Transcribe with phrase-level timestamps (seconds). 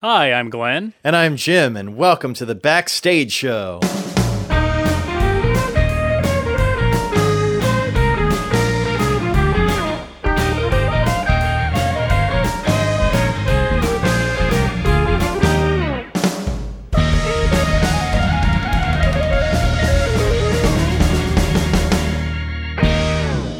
[0.00, 0.94] Hi, I'm Glen.
[1.02, 3.80] And I'm Jim, and welcome to the Backstage Show.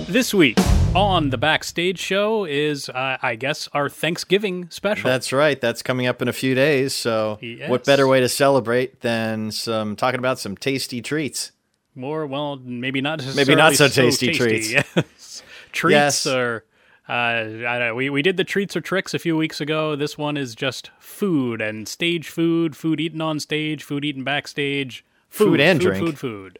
[0.06, 0.56] This week
[0.94, 5.08] on the Backstage Show is, uh, I guess, our Thanksgiving special.
[5.08, 5.60] That's right.
[5.60, 6.94] That's coming up in a few days.
[6.94, 7.68] So, Yes.
[7.68, 11.52] what better way to celebrate than some talking about some tasty treats?
[11.94, 14.70] More, well, maybe not necessarily not so tasty treats.
[14.96, 15.42] Yes.
[15.72, 16.26] treats Yes.
[16.26, 16.64] or.
[17.08, 17.44] Uh, I
[17.78, 17.94] don't know.
[17.94, 19.96] We, we did the treats or tricks a few weeks ago.
[19.96, 25.04] This one is just food and stage food, food eaten on stage, food eaten backstage,
[25.30, 26.04] Food and food, drink.
[26.06, 26.58] food, food.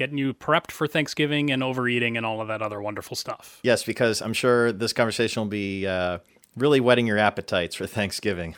[0.00, 3.60] Getting you prepped for Thanksgiving and overeating and all of that other wonderful stuff.
[3.62, 6.20] Yes, because I'm sure this conversation will be uh,
[6.56, 8.56] really whetting your appetites for Thanksgiving.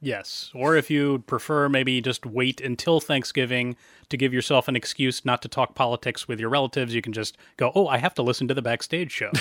[0.00, 0.52] Yes.
[0.54, 3.74] Or if you prefer, maybe just wait until Thanksgiving
[4.08, 6.94] to give yourself an excuse not to talk politics with your relatives.
[6.94, 9.32] You can just go, oh, I have to listen to the backstage show.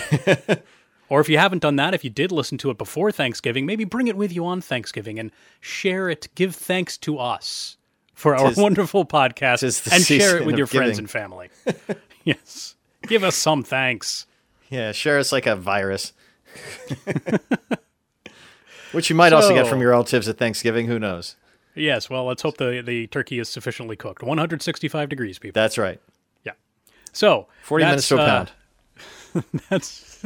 [1.08, 3.84] or if you haven't done that, if you did listen to it before Thanksgiving, maybe
[3.84, 5.30] bring it with you on Thanksgiving and
[5.62, 6.30] share it.
[6.34, 7.78] Give thanks to us
[8.14, 11.50] for our Tis- wonderful podcast and share it with your friends and family.
[12.24, 12.76] yes.
[13.08, 14.26] Give us some thanks.
[14.70, 16.14] Yeah, share us like a virus.
[18.92, 20.88] Which you might also get from your relatives at Thanksgiving.
[20.88, 21.36] Who knows?
[21.76, 22.10] Yes.
[22.10, 24.22] Well, let's hope the, the turkey is sufficiently cooked.
[24.22, 25.60] 165 degrees, people.
[25.60, 26.00] That's right.
[26.44, 26.54] Yeah.
[27.12, 28.52] So 40 minutes to a uh, pound.
[29.70, 30.24] that's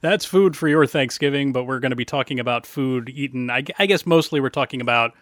[0.00, 3.50] that's food for your Thanksgiving, but we're going to be talking about food eaten.
[3.50, 5.12] I, I guess mostly we're talking about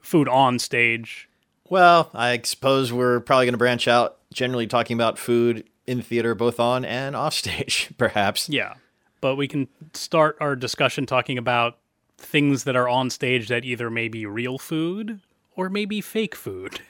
[0.00, 1.28] food on stage.
[1.68, 6.34] Well, I suppose we're probably going to branch out, generally talking about food in theater,
[6.34, 8.48] both on and off stage, perhaps.
[8.48, 8.74] Yeah,
[9.20, 11.78] but we can start our discussion talking about
[12.18, 15.20] things that are on stage that either may be real food
[15.56, 16.80] or maybe fake food.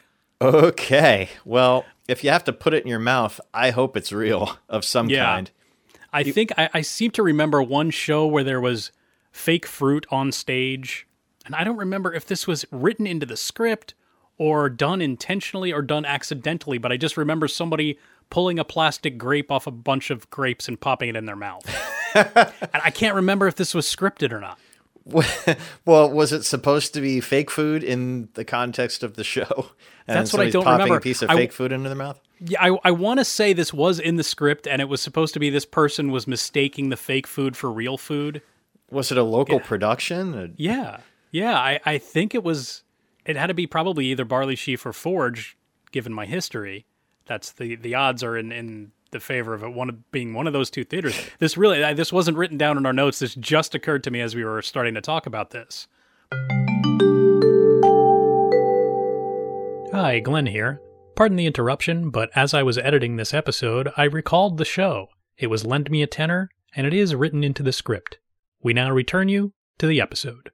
[0.41, 1.29] Okay.
[1.45, 4.85] Well, if you have to put it in your mouth, I hope it's real of
[4.85, 5.25] some Yeah.
[5.25, 5.51] kind.
[6.13, 8.93] I think I, I seem to remember one show where there was
[9.33, 11.07] fake fruit on stage,
[11.47, 13.95] and I don't remember if this was written into the script
[14.39, 17.99] or done intentionally or done accidentally, but I just remember somebody
[18.31, 21.65] pulling a plastic grape off a bunch of grapes and popping it in their mouth.
[22.15, 24.59] and I can't remember if this was scripted or not.
[25.85, 29.71] well, was it supposed to be fake food in the context of the show?
[30.07, 30.97] And That's what I don't popping remember.
[30.99, 32.21] a piece of I- fake food into their mouth?
[32.39, 35.33] Yeah, I, I want to say this was in the script, and it was supposed
[35.33, 38.43] to be this person was mistaking the fake food for real food.
[38.91, 40.35] Was it a local production?
[40.35, 40.99] Uh, Yeah,
[41.31, 41.59] yeah.
[41.59, 42.83] I, I think it was.
[43.27, 45.57] It had to be probably either Barley Sheaf or Forge,
[45.93, 46.87] given my history.
[47.27, 50.47] That's the the odds are in in the favor of it one of being one
[50.47, 51.19] of those two theaters.
[51.39, 53.21] This really I, this wasn't written down in our notes.
[53.21, 55.87] This just occurred to me as we were starting to talk about this.
[59.93, 60.81] Hi, Glen here.
[61.15, 65.07] Pardon the interruption, but as I was editing this episode, I recalled the show.
[65.39, 68.19] It was Lend Me a Tenor, and it is written into the script.
[68.61, 70.51] We now return you to the episode.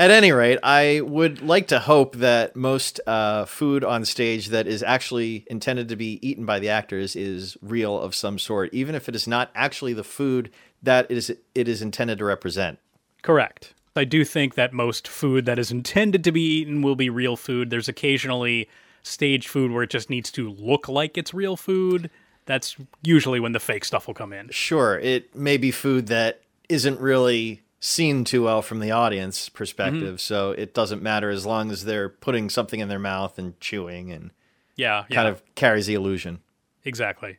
[0.00, 4.66] At any rate, I would like to hope that most uh, food on stage that
[4.66, 8.94] is actually intended to be eaten by the actors is real of some sort, even
[8.94, 10.50] if it is not actually the food
[10.82, 12.78] that it is it is intended to represent.
[13.20, 13.74] Correct.
[13.94, 17.36] I do think that most food that is intended to be eaten will be real
[17.36, 17.68] food.
[17.68, 18.70] There's occasionally
[19.02, 22.08] stage food where it just needs to look like it's real food.
[22.46, 24.48] That's usually when the fake stuff will come in.
[24.48, 26.40] Sure, it may be food that
[26.70, 30.16] isn't really seen too well from the audience perspective, mm-hmm.
[30.16, 34.12] so it doesn't matter as long as they're putting something in their mouth and chewing
[34.12, 34.30] and
[34.76, 36.40] Yeah, yeah, kind of carries the illusion.
[36.84, 37.38] exactly.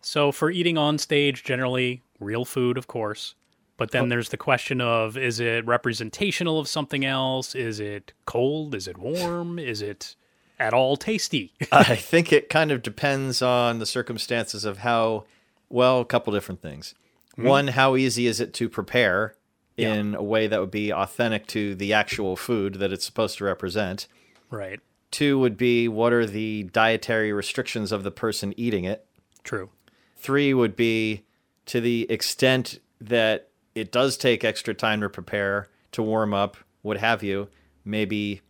[0.00, 3.34] So for eating on stage, generally real food, of course.
[3.76, 4.08] But then oh.
[4.08, 7.54] there's the question of is it representational of something else?
[7.54, 8.74] Is it cold?
[8.74, 9.58] Is it warm?
[9.58, 10.16] Is it
[10.58, 11.52] at all tasty?
[11.72, 15.24] I think it kind of depends on the circumstances of how,
[15.68, 16.94] well, a couple different things.
[17.32, 17.48] Mm-hmm.
[17.48, 19.34] One, how easy is it to prepare
[19.78, 23.44] in a way that would be authentic to the actual food that it's supposed to
[23.44, 24.06] represent?
[24.50, 24.80] right.
[25.10, 29.06] Two would be what are the dietary restrictions of the person eating it?
[29.42, 29.70] True.
[30.16, 31.24] Three would be
[31.66, 36.98] to the extent that it does take extra time to prepare, to warm up, what
[36.98, 37.48] have you.
[37.84, 38.42] Maybe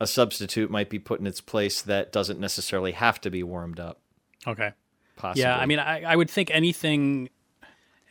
[0.00, 3.80] a substitute might be put in its place that doesn't necessarily have to be warmed
[3.80, 4.00] up.
[4.46, 4.72] Okay.
[5.16, 5.42] Possibly.
[5.42, 7.30] Yeah, I mean, I, I would think anything,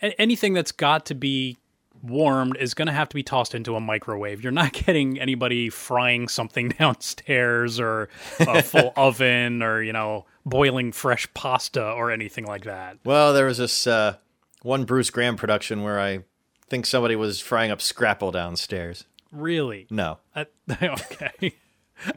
[0.02, 1.58] anything that's got to be
[2.04, 4.44] warmed is going to have to be tossed into a microwave.
[4.44, 8.10] You're not getting anybody frying something downstairs or
[8.40, 12.98] a full oven or you know boiling fresh pasta or anything like that.
[13.04, 14.16] Well, there was this uh,
[14.64, 16.24] one Bruce Graham production where I
[16.68, 19.06] think somebody was frying up scrapple downstairs.
[19.32, 19.88] Really?
[19.90, 20.20] No.
[20.36, 20.46] Uh,
[20.82, 21.54] okay.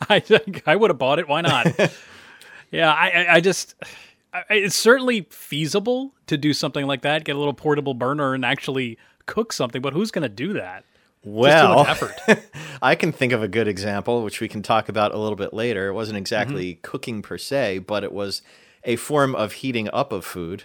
[0.08, 1.28] I think I would have bought it.
[1.28, 1.66] Why not?
[2.70, 3.74] yeah, I, I, I just,
[4.50, 7.24] it's certainly feasible to do something like that.
[7.24, 9.82] Get a little portable burner and actually cook something.
[9.82, 10.84] But who's going to do that?
[11.26, 12.46] Well, Just too much effort.
[12.82, 15.54] I can think of a good example, which we can talk about a little bit
[15.54, 15.88] later.
[15.88, 16.80] It wasn't exactly Mm-hmm.
[16.82, 18.42] cooking per se, but it was
[18.84, 20.64] a form of heating up of food.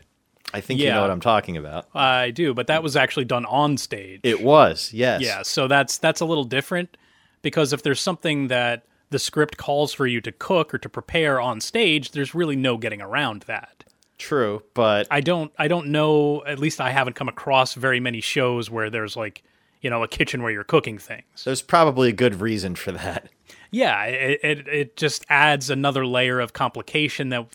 [0.53, 1.87] I think you know what I'm talking about.
[1.93, 4.21] I do, but that was actually done on stage.
[4.23, 5.21] It was, yes.
[5.21, 6.97] Yeah, so that's that's a little different
[7.43, 11.39] because if there's something that the script calls for you to cook or to prepare
[11.39, 13.83] on stage, there's really no getting around that.
[14.19, 18.21] True, but I don't I don't know, at least I haven't come across very many
[18.21, 19.41] shows where there's like,
[19.81, 21.43] you know, a kitchen where you're cooking things.
[21.45, 23.29] there's probably a good reason for that.
[23.71, 27.47] Yeah, it it, it just adds another layer of complication that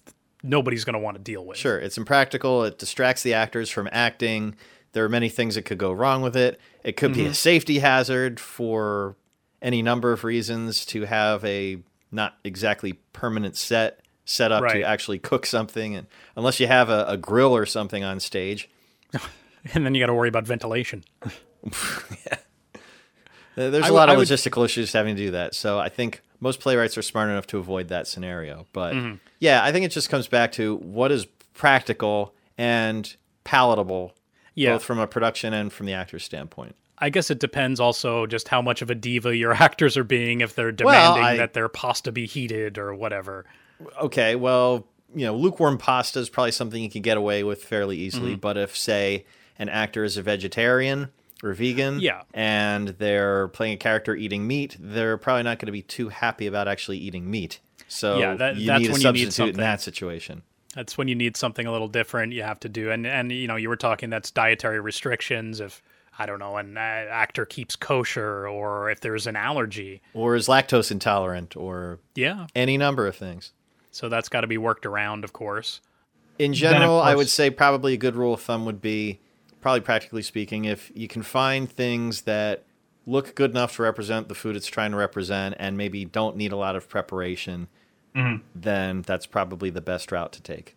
[0.43, 1.59] nobody's going to want to deal with.
[1.59, 2.65] Sure, it's impractical.
[2.65, 4.57] It distracts the actors from acting.
[4.93, 6.61] There are many things that could go wrong with it.
[6.83, 7.21] It could Mm-hmm.
[7.21, 9.17] be a safety hazard for
[9.61, 11.79] any number of reasons to have a
[12.13, 14.75] not exactly permanent set set up Right.
[14.75, 16.07] to actually cook something, and
[16.37, 18.69] unless you have a, a grill or something on stage,
[19.73, 21.05] And then you got to worry about ventilation.
[23.57, 25.55] Uh, There's I a would- lot of I would- logistical issues having to do that.
[25.55, 28.67] So I think most playwrights are smart enough to avoid that scenario.
[28.73, 29.15] But Mm-hmm.
[29.39, 34.13] yeah, I think it just comes back to what is practical and palatable,
[34.57, 34.73] Yeah.
[34.73, 36.75] both from a production and from the actor's standpoint.
[36.99, 40.41] I guess it depends also just how much of a diva your actors are being
[40.41, 43.45] if they're Well, demanding I- that their pasta be heated or whatever.
[44.03, 47.97] Okay, well, you know, lukewarm pasta is probably something you can get away with fairly
[47.97, 48.05] Mm-hmm.
[48.07, 48.35] easily.
[48.37, 49.25] But if, say,
[49.59, 51.11] an actor is a vegetarian
[51.43, 52.23] or vegan, Yeah.
[52.33, 56.47] and they're playing a character eating meat, they're probably not going to be too happy
[56.47, 57.61] about actually eating meat.
[57.87, 60.43] So Yeah, that- you that's need a when you need substitute in that situation.
[60.75, 62.33] That's when you need something a little different.
[62.33, 65.61] You have to do, and and you know, you were talking that's dietary restrictions.
[65.61, 65.81] If
[66.19, 70.91] I don't know, an actor keeps kosher, or if there's an allergy, or is lactose
[70.91, 72.49] intolerant or yeah.
[72.57, 73.53] any number of things.
[73.95, 75.81] So that's got to be worked around, of course.
[76.41, 79.21] In of general, I would say probably a good rule of thumb would be,
[79.61, 82.65] probably practically speaking, if you can find things that
[83.07, 86.51] look good enough to represent the food it's trying to represent and maybe don't need
[86.51, 87.69] a lot of preparation,
[88.17, 88.43] mm-hmm.
[88.53, 90.75] then that's probably the best route to take.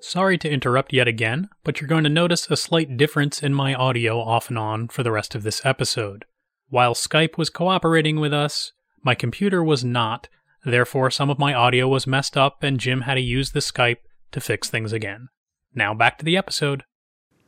[0.00, 3.74] Sorry to interrupt yet again, but you're going to notice a slight difference in my
[3.74, 6.26] audio off and on for the rest of this episode.
[6.68, 8.72] While Skype was cooperating with us,
[9.02, 10.28] my computer was not,
[10.64, 13.98] therefore, some of my audio was messed up and Jim had to use the Skype
[14.32, 15.28] to fix things again.
[15.74, 16.84] Now back to the episode.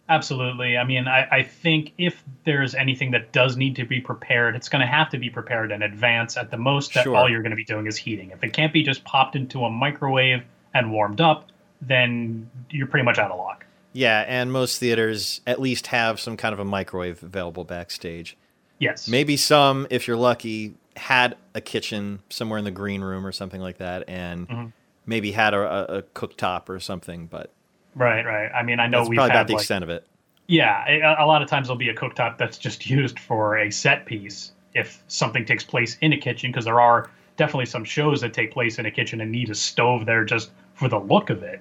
[0.09, 0.79] Absolutely.
[0.79, 4.69] I mean, I, I think if there's anything that does need to be prepared, it's
[4.69, 6.37] going to have to be prepared in advance.
[6.39, 7.15] At the most, that Sure.
[7.15, 8.31] all you're going to be doing is heating.
[8.31, 11.49] If it can't be just popped into a microwave and warmed up,
[11.83, 13.67] then you're pretty much out of luck.
[13.93, 18.37] Yeah, and most theaters at least have some kind of a microwave available backstage.
[18.79, 19.09] Yes.
[19.09, 23.61] Maybe some, if you're lucky, had a kitchen somewhere in the green room or something
[23.61, 24.67] like that, and mm-hmm.
[25.07, 27.27] maybe had a, a, cooktop or something.
[27.27, 27.53] But
[27.95, 28.51] Right, right.
[28.55, 30.07] I mean, I know that's we've probably about the like, extent of it.
[30.47, 33.71] Yeah, a, a lot of times there'll be a cooktop that's just used for a
[33.71, 38.21] set piece if something takes place in a kitchen, because there are definitely some shows
[38.21, 41.31] that take place in a kitchen and need a stove there just for the look
[41.31, 41.61] of it.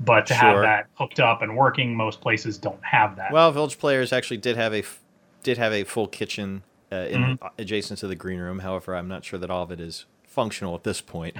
[0.00, 3.32] But to have that hooked up and working, most places don't have that.
[3.32, 4.82] Well, Village Players actually did have a
[5.42, 7.46] did have a full kitchen uh, in Mm-hmm.
[7.58, 8.60] adjacent to the green room.
[8.60, 11.36] However, I'm not sure that all of it is functional at this point.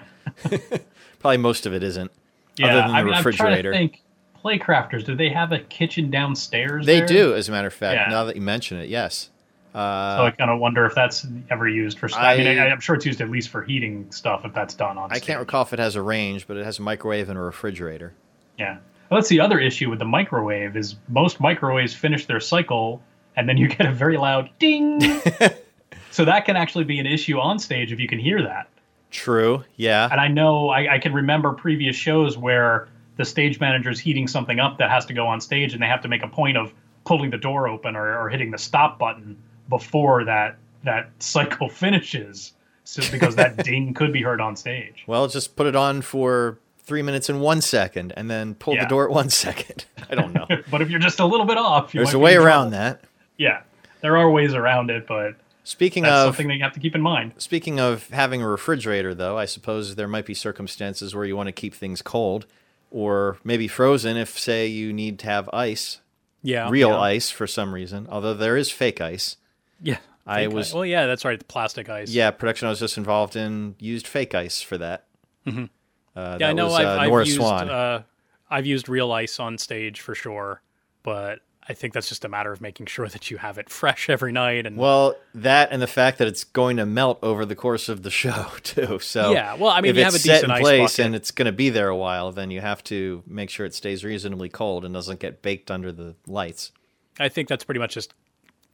[1.19, 2.11] Probably most of it isn't.
[2.57, 3.71] yeah, other than the I mean, refrigerator.
[3.73, 4.03] I'm trying to think.
[4.43, 6.87] Playcrafters, do they have a kitchen downstairs?
[6.87, 7.07] They there?
[7.07, 7.95] do, as a matter of fact.
[7.97, 8.09] Yeah.
[8.11, 9.29] Now that you mention it, yes.
[9.75, 12.09] So Uh, I kind of wonder if that's ever used for.
[12.15, 14.73] I, mean, I- I, I'm sure it's used at least for heating stuff if that's
[14.75, 15.13] done on.
[15.13, 15.27] I stage.
[15.27, 18.15] can't recall if it has a range, but it has a microwave and a refrigerator.
[18.59, 18.79] Yeah.
[19.11, 23.03] Well, that's the other issue with the microwave is most microwaves finish their cycle
[23.37, 25.01] and then you get a very loud ding.
[26.11, 28.69] so that can actually be an issue on stage if you can hear that.
[29.11, 29.65] True.
[29.77, 30.09] Yeah.
[30.11, 34.61] And I know I, I can remember previous shows where the stage manager's heating something
[34.61, 36.73] up that has to go on stage and they have to make a point of
[37.05, 39.37] pulling the door open or, or hitting the stop button
[39.69, 42.53] before that that cycle finishes.
[42.85, 45.05] So because that ding could be heard on stage.
[45.07, 48.87] Well, just put it on for three minutes and one second, and then pull the
[48.87, 49.85] door at one second.
[50.11, 50.47] I don't know.
[50.71, 53.05] But if you're just a little bit off, you There's a way around that.
[53.41, 53.63] Yeah,
[54.03, 56.95] there are ways around it, but Speaking that's of something that you have to keep
[56.95, 57.33] in mind.
[57.39, 61.47] Speaking of having a refrigerator, though, I suppose there might be circumstances where you want
[61.47, 62.47] to keep things cold
[62.91, 66.01] or maybe frozen if, say, you need to have ice,
[66.43, 66.69] Yeah.
[66.69, 66.99] real yeah.
[67.01, 69.37] ice for some reason, although there is fake ice.
[69.81, 69.99] Yeah.
[70.27, 70.75] I Fake was- ice.
[70.75, 71.39] Well, yeah, that's right.
[71.39, 72.11] The plastic ice.
[72.11, 75.05] Yeah, production I was just involved in used fake ice for that.
[75.47, 75.65] Mm-hmm.
[76.17, 76.67] Uh, Yeah, I know.
[76.67, 77.71] was I've, uh, I've used Swan.
[77.71, 78.03] Uh,
[78.51, 80.61] I've used real ice on stage for sure,
[81.03, 84.11] but I think that's just a matter of making sure that you have it fresh
[84.11, 84.67] every night.
[84.67, 88.03] And Well, that and the fact that it's going to melt over the course of
[88.03, 88.99] the show too.
[88.99, 91.07] So Yeah, well, I mean, if you it's have a set decent in place bucket.
[91.07, 93.75] and it's going to be there a while, then you have to make sure it
[93.75, 96.73] stays reasonably cold and doesn't get baked under the lights.
[97.21, 98.15] I think that's pretty much just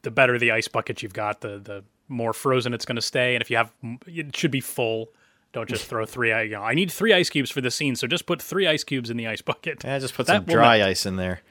[0.01, 3.35] the better the ice bucket you've got, the the more frozen it's going to stay.
[3.35, 3.71] And if you have,
[4.07, 5.09] it should be full.
[5.53, 6.29] Don't just throw three.
[6.29, 8.83] You know, I need three ice cubes for the scene, so just put three ice
[8.83, 9.83] cubes in the ice bucket.
[9.83, 11.41] Yeah, just put That some dry ice in there.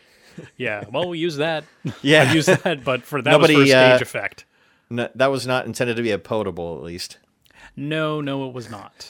[0.56, 1.64] Yeah, well, we use that.
[2.02, 2.22] Yeah.
[2.28, 4.44] I use that, but for that Nobody, was for stage uh, effect.
[4.90, 7.18] No, that was not intended to be a potable, at least.
[7.74, 9.08] No, no, it was not.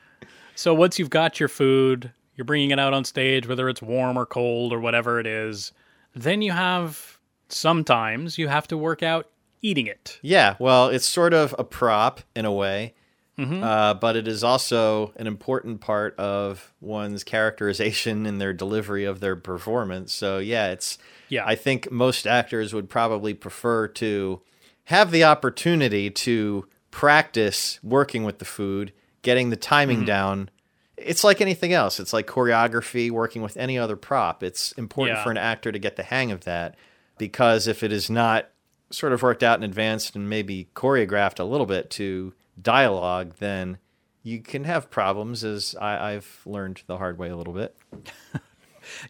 [0.54, 4.16] so once you've got your food, you're bringing it out on stage, whether it's warm
[4.16, 5.72] or cold or whatever it is.
[6.14, 7.18] Then you have
[7.48, 9.28] sometimes you have to work out
[9.62, 10.18] eating it.
[10.22, 12.94] Yeah, well, it's sort of a prop in a way,
[13.38, 13.62] Mm-hmm.
[13.62, 19.20] uh, but it is also an important part of one's characterization and their delivery of
[19.20, 20.12] their performance.
[20.12, 20.96] So, yeah, it's.
[21.28, 21.44] Yeah.
[21.44, 24.40] I think most actors would probably prefer to
[24.84, 30.06] have the opportunity to practice working with the food, getting the timing Mm-hmm.
[30.06, 30.50] down.
[30.96, 32.00] It's like anything else.
[32.00, 34.42] It's like choreography, working with any other prop.
[34.42, 35.24] It's important Yeah.
[35.24, 36.74] for an actor to get the hang of that
[37.18, 38.48] because if it is not
[38.90, 43.78] sort of worked out in advance and maybe choreographed a little bit to dialogue, then
[44.22, 47.76] you can have problems, as I, I've learned the hard way a little bit.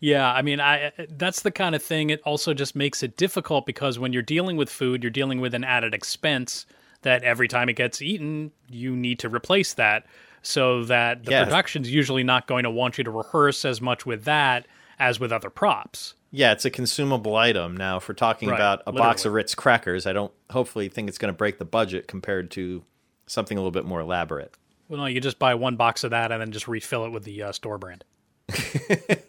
[0.01, 2.09] Yeah, I mean, I that's the kind of thing.
[2.09, 5.53] It also just makes it difficult because when you're dealing with food, you're dealing with
[5.53, 6.65] an added expense
[7.03, 10.07] that every time it gets eaten, you need to replace that.
[10.41, 11.43] So that the Yeah.
[11.45, 14.67] production's usually not going to want you to rehearse as much with that
[14.99, 16.15] as with other props.
[16.31, 17.77] Yeah, it's a consumable item.
[17.77, 21.09] Now, if we're talking Right, about a box of Ritz crackers, I don't hopefully think
[21.09, 22.83] it's going to break the budget compared to
[23.27, 24.55] something a little bit more elaborate.
[24.89, 27.25] Well, no, you just buy one box of that and then just refill it with
[27.25, 28.05] the uh, store brand.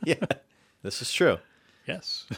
[0.03, 0.25] Yeah,
[0.83, 1.37] this is true.
[1.85, 2.25] Yes.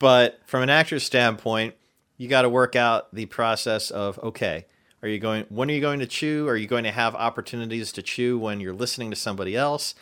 [0.00, 1.76] But from an actor's standpoint,
[2.16, 4.66] you got to work out the process of okay,
[5.02, 6.48] are you going when are you going to chew?
[6.48, 9.94] Are you going to have opportunities to chew when you're listening to somebody else?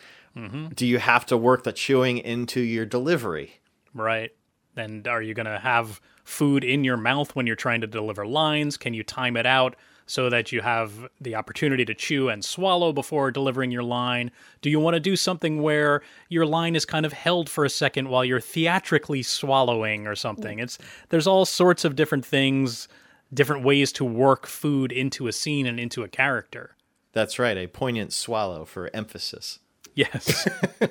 [0.73, 3.61] Do you have to work the chewing into your delivery?
[3.93, 4.31] Right.
[4.75, 8.25] And are you going to have food in your mouth when you're trying to deliver
[8.25, 8.75] lines?
[8.75, 10.91] Can you time it out so that you have
[11.21, 14.31] the opportunity to chew and swallow before delivering your line?
[14.61, 17.69] Do you want to do something where your line is kind of held for a
[17.69, 20.59] second while you're theatrically swallowing or something?
[20.59, 20.77] It's
[21.09, 22.87] there's all sorts of different things,
[23.33, 26.75] different ways to work food into a scene and into a character.
[27.13, 29.59] That's right, a poignant swallow for emphasis.
[29.95, 30.47] Yes.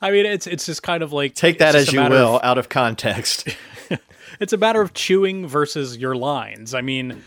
[0.00, 2.40] I mean, it's it's just kind of like Take that as you matter of- will,
[2.42, 3.48] out of context.
[4.40, 6.74] it's a matter of chewing versus your lines.
[6.74, 7.22] I mean,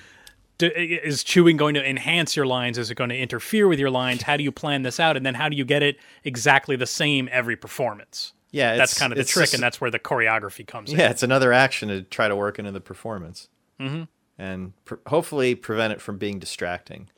[0.58, 2.78] do, is chewing going to enhance your lines?
[2.78, 4.22] Is it going to interfere with your lines?
[4.22, 5.18] How do you plan this out?
[5.18, 8.34] And then how do you get it exactly the same every performance?
[8.52, 10.98] Yeah, That's kind of the trick, just- and that's where the choreography comes in.
[10.98, 14.04] Yeah, it's another action to try to work into the performance, mm-hmm.
[14.38, 17.10] and pr- hopefully prevent it from being distracting.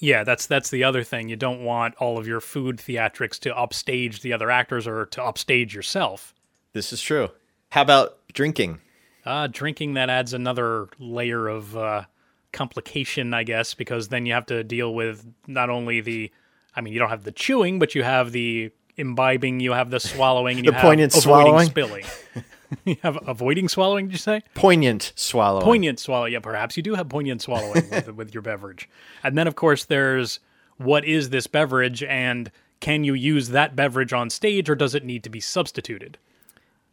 [0.00, 1.30] Yeah, that's that's the other thing.
[1.30, 5.22] You don't want all of your food theatrics to upstage the other actors or to
[5.22, 6.34] upstage yourself.
[6.74, 7.30] This is true.
[7.70, 8.80] How about drinking?
[9.24, 12.02] Uh, drinking that adds another layer of uh,
[12.52, 16.30] complication, I guess, because then you have to deal with not only the,
[16.74, 20.00] I mean, you don't have the chewing, but you have the imbibing, you have the
[20.00, 21.68] swallowing, and you The have poignant avoiding swallowing?
[21.68, 22.04] spilling.
[22.84, 24.06] you have avoiding swallowing.
[24.06, 25.64] Did you say Poignant swallowing.
[25.64, 26.26] poignant swallow?
[26.26, 28.88] Yeah, perhaps you do have poignant swallowing with, with your beverage,
[29.22, 30.40] and then of course there's
[30.78, 32.50] what is this beverage and
[32.80, 36.18] can you use that beverage on stage or does it need to be substituted?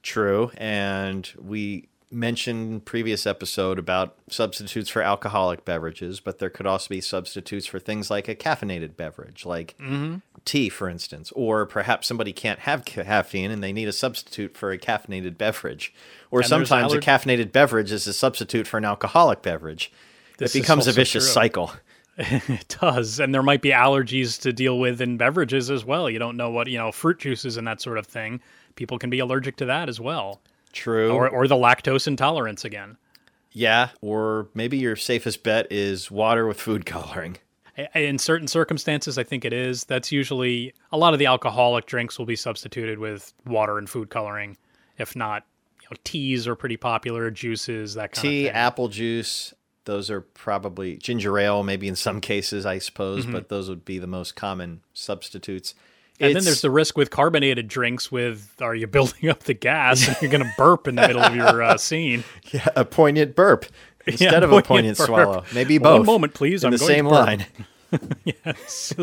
[0.03, 0.51] True.
[0.57, 7.01] And we mentioned previous episode about substitutes for alcoholic beverages, but there could also be
[7.01, 10.15] substitutes for things like a caffeinated beverage, like Mm-hmm.
[10.45, 14.71] tea, for instance, or perhaps somebody can't have caffeine and they need a substitute for
[14.71, 15.93] a caffeinated beverage,
[16.31, 19.91] or And sometimes aller- a caffeinated beverage is a substitute for an alcoholic beverage.
[20.39, 21.33] This it becomes a vicious true.
[21.33, 21.71] cycle.
[22.19, 26.09] It does, and there might be allergies to deal with in beverages as well.
[26.09, 28.41] You don't know what you know, fruit juices and that sort of thing.
[28.75, 30.41] People can be allergic to that as well,
[30.73, 31.11] True.
[31.11, 32.97] or or the lactose intolerance again.
[33.51, 37.37] yeah, or maybe your safest bet is water with food coloring.
[37.95, 39.85] In certain circumstances, I think it is.
[39.85, 44.09] That's usually a lot of the alcoholic drinks will be substituted with water and food
[44.09, 44.57] coloring.
[44.97, 45.45] If not,
[45.81, 48.61] you know, teas are pretty popular, juices, that kind tea, of thing.
[48.61, 49.53] apple juice.
[49.85, 53.31] Those are probably ginger ale, maybe in some cases, I suppose, mm-hmm.
[53.31, 55.73] but those would be the most common substitutes.
[56.19, 58.11] And then there's the risk with carbonated drinks.
[58.11, 61.21] With are you building up the gas and you're going to burp in the middle
[61.21, 62.23] of your uh, scene?
[62.51, 63.65] yeah, a poignant burp
[64.05, 65.07] instead of a poignant poignant burp.
[65.07, 65.43] swallow.
[65.53, 65.99] Maybe both.
[65.99, 66.63] One moment, please.
[66.63, 67.45] In I'm the same line.
[68.23, 68.93] Yes.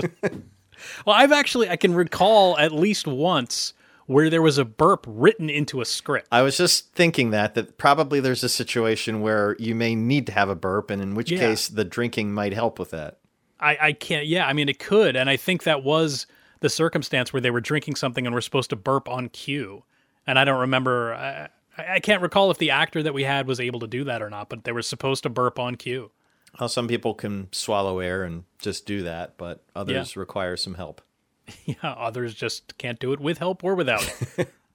[1.04, 3.72] well, I've actually I can recall at least once
[4.06, 6.28] where there was a burp written into a script.
[6.30, 10.32] I was just thinking that that probably there's a situation where you may need to
[10.32, 11.38] have a burp, and in which Yeah.
[11.40, 13.18] case the drinking might help with that.
[13.58, 14.26] I, I can't.
[14.26, 16.26] Yeah, I mean, it could, and I think that was
[16.60, 19.84] the circumstance where they were drinking something and were supposed to burp on cue.
[20.26, 21.14] And I don't remember.
[21.14, 21.48] I,
[21.78, 24.30] I can't recall if the actor that we had was able to do that or
[24.30, 26.10] not, but they were supposed to burp on cue.
[26.58, 31.00] Well, some people can swallow air and just do that, but others require some help.
[31.64, 34.12] Yeah, others just can't do it with help or without.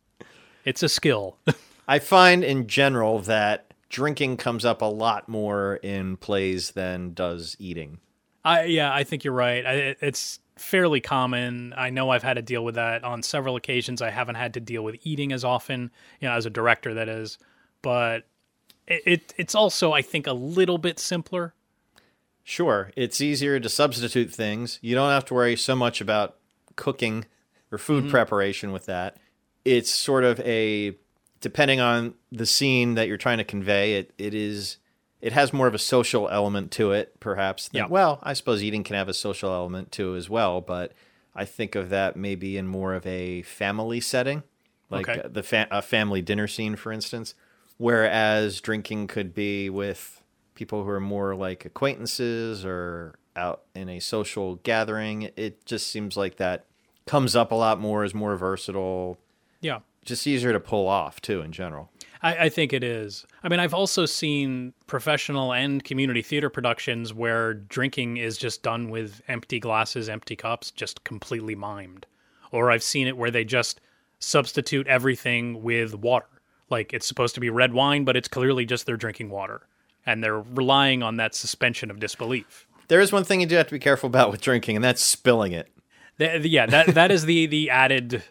[0.65, 1.37] it's a skill.
[1.87, 7.57] I find in general that drinking comes up a lot more in plays than does
[7.59, 7.99] eating.
[8.45, 9.65] I yeah, I think you're right.
[9.65, 11.73] I, it's fairly common.
[11.75, 14.01] I know I've had to deal with that on several occasions.
[14.01, 17.09] I haven't had to deal with eating as often, you know, as a director that
[17.09, 17.37] is,
[17.81, 18.23] but
[18.87, 21.53] it, it it's also I think a little bit simpler.
[22.43, 24.79] Sure, it's easier to substitute things.
[24.81, 26.37] You don't have to worry so much about
[26.75, 27.25] cooking
[27.71, 28.11] or food mm-hmm.
[28.11, 29.17] preparation with that.
[29.63, 30.95] It's sort of a
[31.39, 34.77] depending on the scene that you're trying to convey, it it is
[35.21, 37.67] it has more of a social element to it, perhaps.
[37.69, 37.87] Than, Yeah.
[37.87, 40.93] Well, I suppose eating can have a social element too as well, but
[41.35, 44.43] I think of that maybe in more of a family setting,
[44.89, 45.21] like Okay.
[45.27, 47.35] the fa- a family dinner scene, for instance.
[47.77, 50.21] Whereas drinking could be with
[50.55, 55.31] people who are more like acquaintances or out in a social gathering.
[55.35, 56.65] It just seems like that
[57.07, 59.17] comes up a lot more, is more versatile,
[59.61, 59.79] Yeah.
[60.05, 61.89] just easier to pull off too in general.
[62.23, 63.25] I, I think it is.
[63.43, 68.89] I mean, I've also seen professional and community theater productions where drinking is just done
[68.89, 72.03] with empty glasses, empty cups, just completely mimed.
[72.51, 73.81] Or I've seen it where they just
[74.19, 76.27] substitute everything with water.
[76.69, 79.67] Like it's supposed to be red wine, but it's clearly just they're drinking water.
[80.05, 82.67] And they're relying on that suspension of disbelief.
[82.87, 85.01] There is one thing you do have to be careful about with drinking, and that's
[85.01, 85.71] spilling it.
[86.17, 88.23] Th- yeah, that that is the the added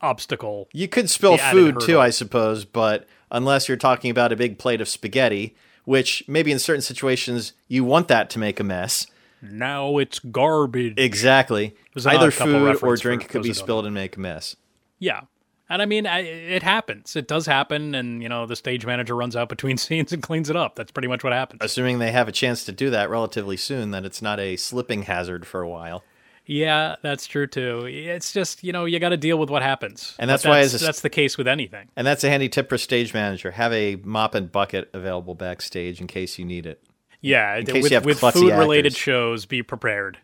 [0.00, 0.68] obstacle.
[0.72, 2.00] You could spill food too.
[2.00, 6.58] I suppose, but unless you're talking about a big plate of spaghetti, which maybe in
[6.58, 9.06] certain situations you want that to make a mess.
[9.42, 10.94] Now it's garbage.
[10.98, 11.74] Exactly.
[11.94, 14.56] an Either food or drink could be spilled and make a mess.
[14.98, 15.22] Yeah.
[15.70, 17.14] And I mean, I, it happens.
[17.14, 17.94] It does happen.
[17.94, 20.74] And, you know, the stage manager runs out between scenes and cleans it up.
[20.74, 21.60] That's pretty much what happens.
[21.62, 25.02] Assuming they have a chance to do that relatively soon, that it's not a slipping
[25.02, 26.02] hazard for a while.
[26.50, 27.86] Yeah, that's true too.
[27.86, 30.16] It's just, you know, you got to deal with what happens.
[30.18, 31.86] And But that's why that's, a- that's the case with anything.
[31.94, 33.52] And that's a handy tip for stage manager.
[33.52, 36.82] Have a mop and bucket available backstage in case you need it.
[37.20, 40.18] Yeah, case with, you have with food related shows, be prepared.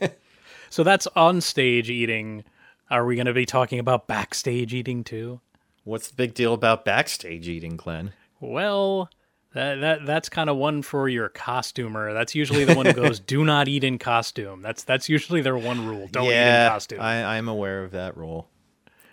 [0.70, 2.42] so that's on stage eating.
[2.90, 5.40] Are we going to be talking about backstage eating too?
[5.84, 8.14] What's the big deal about backstage eating, Glen?
[8.40, 9.10] Well,
[9.54, 12.12] that, that that's kind of one for your costumer.
[12.12, 15.56] That's usually the one who goes, "Do not eat in costume." That's that's usually their
[15.58, 16.08] one rule.
[16.10, 17.00] Don't eat in costume.
[17.00, 18.48] I, I'm aware of that rule.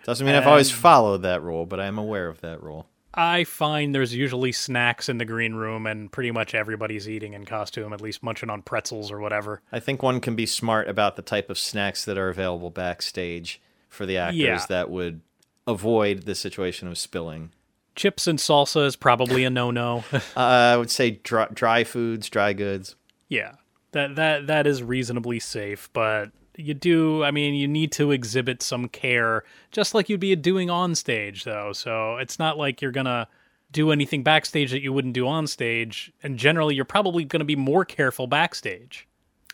[0.06, 2.88] Doesn't mean I've always followed that rule, but I'm aware of that rule.
[3.13, 7.43] I find there's usually snacks in the green room, and pretty much everybody's eating in
[7.45, 9.62] costume, at least munching on pretzels or whatever.
[9.71, 13.60] I think one can be smart about the type of snacks that are available backstage
[13.89, 14.65] for the actors Yeah.
[14.69, 15.21] that would
[15.67, 17.52] avoid the situation of spilling.
[17.99, 20.05] Chips and salsa is probably a no-no.
[20.13, 22.95] Uh, I would say dry, dry foods, dry goods.
[23.27, 23.55] yeah,
[23.91, 27.25] that that that is reasonably safe, but you do.
[27.25, 31.43] I mean, you need to exhibit some care, just like you'd be doing on stage,
[31.43, 31.73] though.
[31.73, 33.27] So it's not like you're gonna
[33.69, 36.13] do anything backstage that you wouldn't do on stage.
[36.23, 39.09] And generally, you're probably going to be more careful backstage.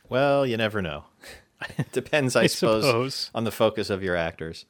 [0.08, 1.06] Well, you never know.
[1.80, 3.32] It depends, I, I suppose, suppose.
[3.34, 4.66] on the focus of your actors.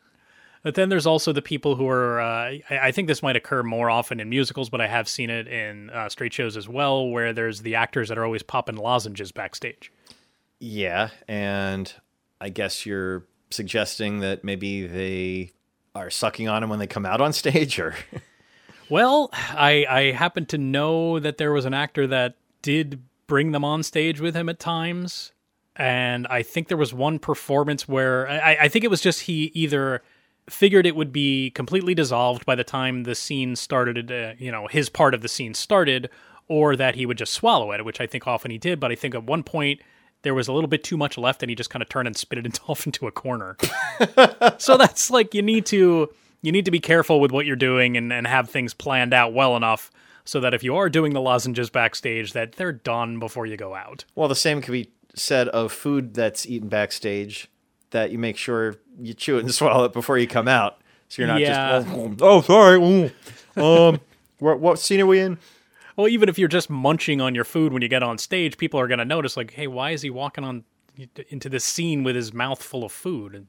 [0.65, 2.19] But then there's also the people who are.
[2.19, 5.30] Uh, I, I think this might occur more often in musicals, but I have seen
[5.30, 8.75] it in uh, straight shows as well, where there's the actors that are always popping
[8.75, 9.91] lozenges backstage.
[10.60, 11.93] Yeah, and
[12.41, 15.51] I guess you're suggesting that maybe they
[15.93, 17.93] are sucking on them when they come out on stage, or
[18.89, 23.63] Well, I I happen to know that there was an actor that did bring them
[23.63, 25.32] on stage with him at times,
[25.75, 29.51] and I think there was one performance where I, I think it was just he
[29.54, 30.01] either
[30.49, 34.67] figured it would be completely dissolved by the time the scene started, uh, you know,
[34.67, 36.10] his part of the scene started,
[36.47, 38.79] or that he would just swallow it, which I think often he did.
[38.79, 39.81] But I think at one point
[40.21, 42.15] there was a little bit too much left, and he just kind of turned and
[42.15, 43.58] spit it off into a corner.
[44.58, 46.10] so that's like you need to
[46.41, 49.34] you need to be careful with what you're doing and, and have things planned out
[49.34, 49.89] well enough
[50.25, 53.73] so that if you are doing the lozenges backstage that they're done before you go
[53.73, 54.05] out.
[54.15, 57.49] well, the same could be said of food that's eaten backstage.
[57.95, 61.21] That you make sure you chew it and swallow it before you come out, so
[61.21, 61.79] you're not Yeah.
[61.81, 63.12] just oh sorry, ooh.
[63.62, 64.01] um,
[64.39, 65.38] what, what scene are we in?
[65.95, 68.81] Well, even if you're just munching on your food when you get on stage, people
[68.81, 70.65] are going to notice like, "Hey, why is he walking on
[71.29, 73.47] into this scene with his mouth full of food?" And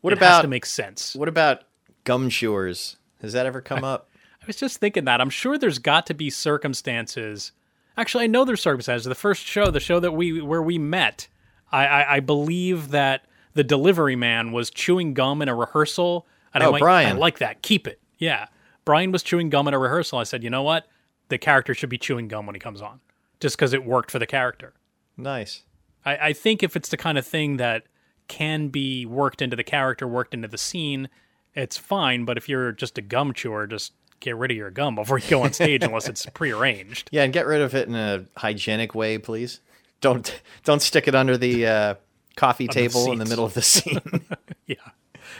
[0.00, 1.14] What it has about to make sense.
[1.14, 1.64] What about
[2.04, 2.96] Gum chewers.
[3.22, 4.08] Has that ever come up?
[4.42, 5.20] I was just thinking that.
[5.20, 7.52] I'm sure there's got to be circumstances.
[7.96, 9.04] Actually, I know there's circumstances.
[9.06, 11.28] The first show, the show that we where we met,
[11.70, 16.26] I, I, I believe that the delivery man was chewing gum in a rehearsal.
[16.52, 17.16] And I Oh, went, Brian.
[17.16, 17.62] I like that.
[17.62, 18.00] Keep it.
[18.18, 18.46] Yeah.
[18.84, 20.18] Brian was chewing gum in a rehearsal.
[20.18, 20.86] I said, you know what?
[21.28, 23.00] The character should be chewing gum when he comes on,
[23.40, 24.74] just because it worked for the character.
[25.16, 25.62] Nice.
[26.04, 27.84] I, I think if it's the kind of thing that
[28.28, 31.08] can be worked into the character, worked into the scene,
[31.54, 32.24] it's fine.
[32.24, 35.28] But if you're just a gum chewer, just get rid of your gum before you
[35.28, 37.08] go on stage, unless it's prearranged.
[37.10, 39.60] Yeah, and get rid of it in a hygienic way, please.
[40.00, 41.94] Don't don't stick it under the uh,
[42.36, 44.00] coffee table in the middle of the scene.
[44.66, 44.76] Yeah,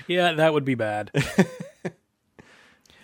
[0.06, 1.10] yeah, that would be bad.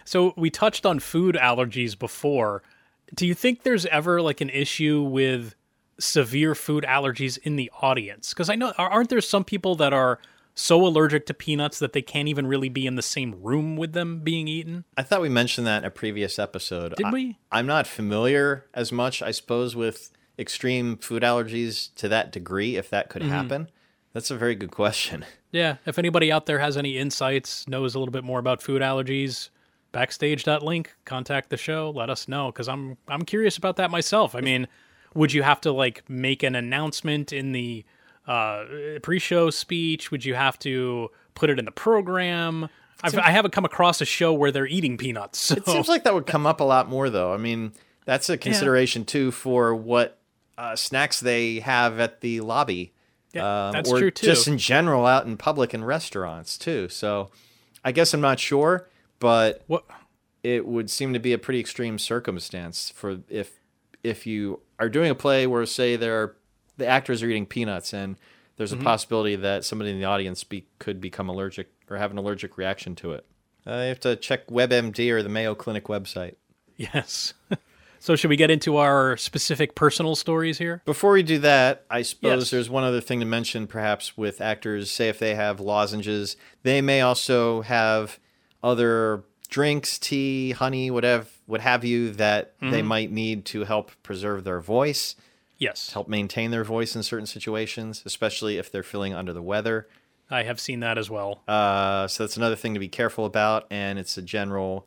[0.05, 2.63] so we touched on food allergies before.
[3.15, 5.55] Do you think there's ever like an issue with
[5.99, 8.31] severe food allergies in the audience?
[8.35, 10.19] Because I know aren't there some people that are
[10.55, 13.93] so allergic to peanuts that they can't even really be in the same room with
[13.93, 14.85] them being eaten?
[14.97, 16.97] I thought we mentioned that in a previous episode.
[16.97, 17.39] Did I- we?
[17.51, 22.91] I'm not familiar as much, I suppose, with extreme food allergies to that degree, if
[22.91, 23.13] that Mm-hmm.
[23.13, 23.71] could happen.
[24.13, 25.25] That's a very good question.
[25.53, 28.83] Yeah, if anybody out there has any insights, knows a little bit more about food
[28.83, 29.49] allergies,
[29.91, 34.37] backstage.link, contact the show, let us know cuz I'm I'm curious about that myself.
[34.37, 34.69] I mean,
[35.13, 37.85] would you have to like make an announcement in the
[38.29, 38.65] uh,
[39.03, 40.11] pre-show speech?
[40.11, 42.69] Would you have to put it in the program?
[43.03, 45.39] I've, I haven't come across a show where they're eating peanuts.
[45.39, 45.57] So.
[45.57, 47.33] It seems like that would come up a lot more, though.
[47.33, 47.73] I mean,
[48.05, 50.19] that's a consideration too for what
[50.59, 52.93] uh, snacks they have at the lobby.
[53.33, 54.27] Yeah, um, that's or true too.
[54.27, 56.89] Just in general, out in public and restaurants too.
[56.89, 57.31] So,
[57.85, 58.89] I guess I'm not sure,
[59.19, 59.85] but what
[60.43, 63.61] it would seem to be a pretty extreme circumstance for if
[64.03, 66.37] if you are doing a play where say there are
[66.79, 68.17] the actors are eating peanuts and
[68.57, 68.85] there's a Mm-hmm.
[68.85, 72.95] possibility that somebody in the audience be, could become allergic or have an allergic reaction
[72.97, 73.25] to it.
[73.67, 76.35] Uh, you have to check WebMD or the Mayo Clinic website.
[76.77, 77.35] Yes.
[78.01, 80.83] so should we get into our specific personal stories here?
[80.85, 82.51] Before we do that, I suppose Yes.
[82.51, 84.91] there's one other thing to mention, perhaps with actors.
[84.91, 88.19] Say if they have lozenges, they may also have
[88.63, 92.71] other drinks, tea, honey, whatever, what have you, that Mm-hmm.
[92.73, 95.15] they might need to help preserve their voice,
[95.59, 95.93] Yes.
[95.93, 99.89] help maintain their voice in certain situations, especially if they're feeling under the weather.
[100.31, 101.43] I have seen that as well.
[101.49, 104.87] Uh, so that's another thing to be careful about, and it's a general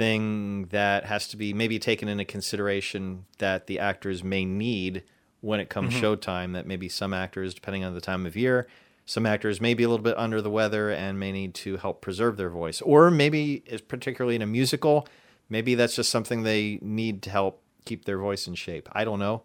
[0.00, 5.02] thing that has to be maybe taken into consideration that the actors may need
[5.42, 6.54] when it comes showtime.
[6.54, 8.66] That maybe some actors, depending on the time of year,
[9.04, 12.00] some actors may be a little bit under the weather and may need to help
[12.00, 15.06] preserve their voice, or maybe, particularly in a musical,
[15.50, 18.88] maybe that's just something they need to help keep their voice in shape.
[18.92, 19.42] I don't know.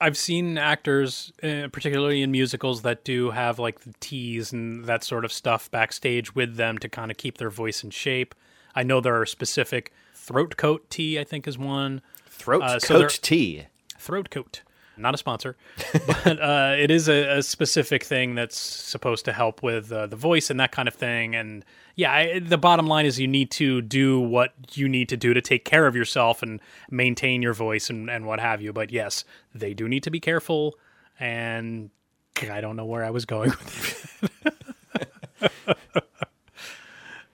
[0.00, 5.02] I've seen actors, uh, particularly in musicals, that do have like the teas and that
[5.02, 8.36] sort of stuff backstage with them to kind of keep their voice in shape.
[8.74, 12.02] I know there are specific throat coat tea, I think, is one.
[12.26, 13.66] Throat Uh, so coat tea.
[13.98, 14.62] Throat coat,
[14.96, 15.56] not a sponsor,
[16.06, 20.16] but uh, it is a, a specific thing that's supposed to help with uh, the
[20.16, 21.34] voice and that kind of thing.
[21.34, 21.64] And
[21.96, 25.34] yeah, I, the bottom line is you need to do what you need to do
[25.34, 28.72] to take care of yourself and maintain your voice and, and what have you.
[28.72, 30.76] But yes, they do need to be careful.
[31.18, 31.90] And
[32.42, 36.04] I don't know where I was going with it.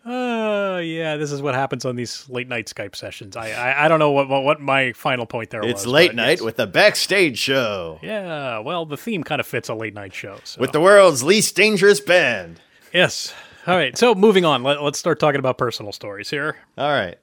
[0.04, 3.36] Uh, yeah, this is what happens on these late night Skype sessions.
[3.36, 5.70] I I, I don't know what, what what my final point there was.
[5.70, 9.74] It's late night with the backstage show Yeah, well, the theme kind of fits a
[9.74, 10.38] late night show.
[10.44, 10.60] So.
[10.60, 12.60] with the world's least dangerous band.
[12.92, 13.32] yes.
[13.66, 13.96] All right.
[13.96, 16.56] So moving on, Let, let's start talking about personal stories here.
[16.76, 17.16] All right.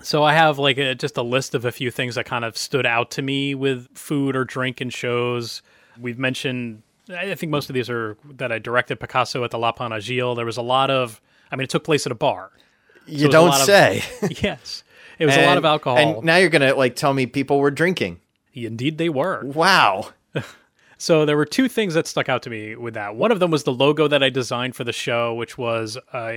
[0.00, 2.56] So I have like a, just a list of a few things that kind of
[2.56, 5.60] stood out to me with food or drink and shows.
[6.00, 9.92] We've mentioned, I think most of these are that I directed Picasso at the Lapin
[9.92, 10.36] Agile.
[10.36, 11.20] There was a lot of,
[11.50, 12.52] I mean, it took place at a bar.
[13.06, 14.02] You don't lot of- say.
[14.42, 14.84] yes.
[15.18, 15.96] It was a lot of alcohol.
[15.98, 18.20] And now you're gonna like tell me people were drinking.
[18.54, 19.42] Indeed, they were.
[19.44, 20.10] Wow.
[21.00, 23.14] So there were two things that stuck out to me with that.
[23.14, 26.32] One of them was the logo that I designed for the show, which was uh,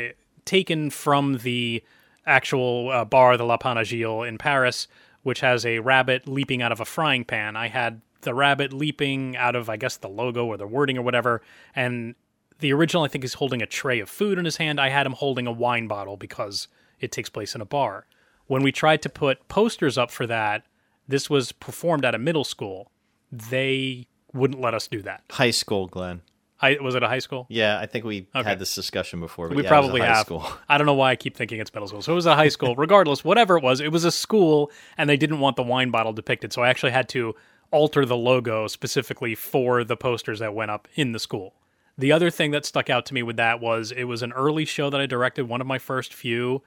[0.45, 1.83] taken from the
[2.27, 4.87] actual uh, bar, the Lapin Agile in Paris,
[5.23, 7.55] which has a rabbit leaping out of a frying pan.
[7.55, 11.01] I had the rabbit leaping out of, I guess, the logo or the wording or
[11.01, 11.41] whatever,
[11.75, 12.13] and
[12.61, 14.79] the original, I think, is holding a tray of food in his hand.
[14.79, 16.67] I had him holding a wine bottle because
[16.99, 18.05] it takes place in a bar.
[18.47, 20.63] When we tried to put posters up for that,
[21.07, 22.91] this was performed at a middle school.
[23.31, 25.23] They wouldn't let us do that.
[25.31, 26.21] High school, Glen.
[26.63, 27.47] I, was it a high school?
[27.49, 28.47] Yeah, I think we Okay.
[28.47, 29.47] had this discussion before.
[29.47, 30.25] We yeah, it was a probably high have.
[30.25, 30.45] School.
[30.69, 32.01] I don't know why I keep thinking it's middle school.
[32.03, 32.75] So it was a high school.
[32.75, 36.13] Regardless, whatever it was, it was a school, and they didn't want the wine bottle
[36.13, 36.53] depicted.
[36.53, 37.33] So I actually had to
[37.71, 41.55] alter the logo specifically for the posters that went up in the school.
[42.01, 44.65] The other thing that stuck out to me with that was it was an early
[44.65, 46.61] show that I directed, one of my first few,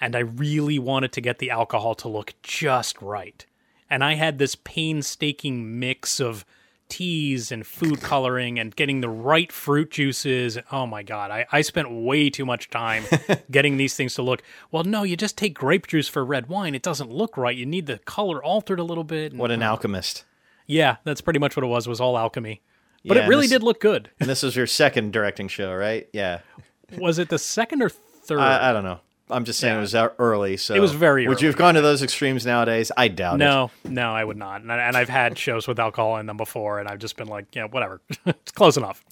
[0.00, 3.44] and I really wanted to get the alcohol to look just right.
[3.88, 6.44] And I had this painstaking mix of
[6.88, 10.58] teas and food coloring and getting the right fruit juices.
[10.72, 13.04] Oh my God, I, I spent way too much time
[13.50, 14.42] getting these things to look.
[14.72, 16.74] Well, no, you just take grape juice for red wine.
[16.74, 17.56] It doesn't look right.
[17.56, 19.30] You need the color altered a little bit.
[19.32, 20.24] and- What an uh, alchemist.
[20.66, 22.60] yeah, that's pretty much what it was, was all alchemy.
[23.04, 24.10] But Yeah, it really this- did look good.
[24.20, 26.08] And this was your second directing show, right?
[26.12, 26.40] Yeah.
[26.98, 28.40] Was it the second or third?
[28.40, 29.00] I, I don't know.
[29.30, 29.78] I'm just saying Yeah.
[29.78, 30.56] it was early.
[30.56, 32.90] So It was very Would you have gone to those extremes nowadays?
[32.96, 33.44] I doubt it.
[33.44, 34.60] no, no, I would not.
[34.62, 37.28] And, I- and I've had shows with alcohol in them before, and I've just been
[37.28, 38.00] like, yeah, whatever.
[38.26, 39.04] it's close enough.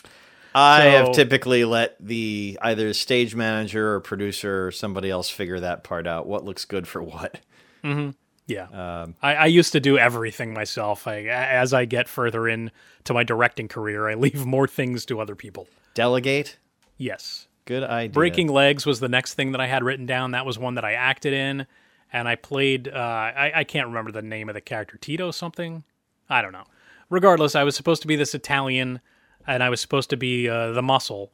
[0.56, 5.60] I So- have typically let the either stage manager or producer or somebody else figure
[5.60, 6.26] that part out.
[6.26, 7.38] What looks good for what?
[7.84, 8.10] Mm-hmm.
[8.48, 9.02] Yeah.
[9.02, 11.06] Um, I, I used to do everything myself.
[11.06, 12.72] I, as I get further in
[13.04, 15.68] to my directing career, I leave more things to other people.
[15.94, 16.58] Delegate.
[16.96, 17.46] Yes.
[17.66, 18.12] Good idea.
[18.12, 20.30] Breaking Legs was the next thing that I had written down.
[20.30, 21.66] That was one that I acted in,
[22.10, 22.88] and I played.
[22.88, 24.96] Uh, I, I can't remember the name of the character.
[24.96, 25.84] Tito something.
[26.30, 26.64] I don't know.
[27.10, 29.00] Regardless, I was supposed to be this Italian,
[29.46, 31.30] and I was supposed to be uh, the muscle,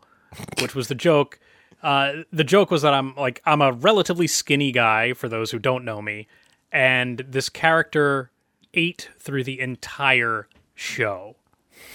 [0.61, 1.39] which was the joke.
[1.85, 5.61] Uh, the joke was that I'm like I'm a relatively skinny guy for those who
[5.61, 6.27] don't know me,
[6.75, 8.33] and this character
[8.75, 11.37] ate through the entire show.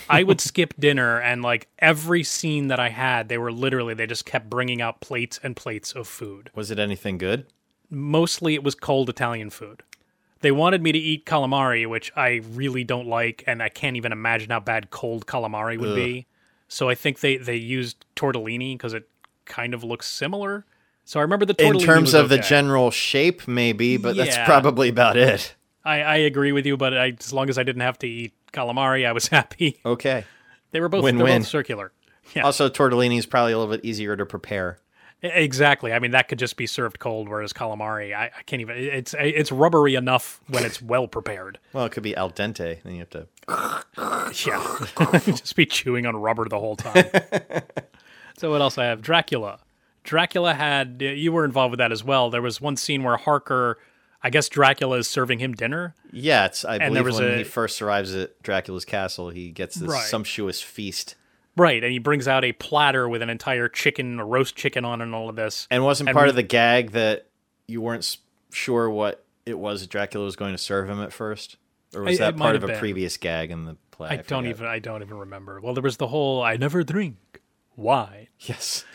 [0.10, 4.08] I would skip dinner and like every scene that I had, they were literally they
[4.08, 6.50] just kept bringing out plates and plates of food.
[6.56, 7.46] Was it anything good?
[7.92, 9.84] Mostly it was cold Italian food.
[10.42, 14.14] They wanted me to eat calamari, which I really don't like, and I can't even
[14.14, 16.28] imagine how bad cold calamari would be.
[16.70, 19.10] So I think they they used tortellini because it
[19.44, 20.66] kind of looks similar.
[21.10, 21.74] So I remember the tortellini.
[21.74, 25.56] In terms of the general shape, maybe, but that's probably about it.
[25.84, 28.32] I, I agree with you, but I, as long as I didn't have to eat
[28.54, 29.80] calamari, I was happy.
[29.84, 30.24] Okay.
[30.70, 31.42] They were both Win-win.
[31.42, 31.92] both circular.
[32.36, 32.44] Yeah.
[32.44, 34.78] Also, tortellini is probably a little bit easier to prepare.
[35.24, 35.92] Exactly.
[35.94, 38.78] I mean, that could just be served cold, whereas calamari, I, I can't even.
[38.78, 41.58] It's it's rubbery enough when it's well prepared.
[41.74, 42.84] Well, it could be al dente.
[42.84, 43.28] Then you have to.
[44.46, 47.06] Yeah, just be chewing on rubber the whole time.
[48.38, 49.02] so what else I have?
[49.02, 49.58] Dracula.
[50.10, 52.32] Dracula had you were involved with that as well.
[52.32, 53.78] There was one scene where Harker,
[54.24, 55.94] I guess Dracula is serving him dinner.
[56.12, 56.66] Yeah, it's.
[56.66, 59.88] I there believe was when a- he first arrives at Dracula's castle, he gets this
[59.92, 60.04] Right.
[60.08, 61.14] sumptuous feast.
[61.56, 65.00] Right, and he brings out a platter with an entire chicken, a roast chicken on,
[65.02, 65.68] and all of this.
[65.70, 67.28] And wasn't And part we- of the gag that
[67.68, 68.18] you weren't
[68.52, 71.58] sure what it was Dracula was going to serve him at first,
[71.94, 72.80] or was I- that part of a been.
[72.80, 74.10] previous gag in the play?
[74.10, 74.46] I don't forget.
[74.46, 75.62] even I don't even remember.
[75.62, 77.42] Well, there was the whole I never drink
[77.76, 78.28] wine.
[78.40, 78.86] Yes.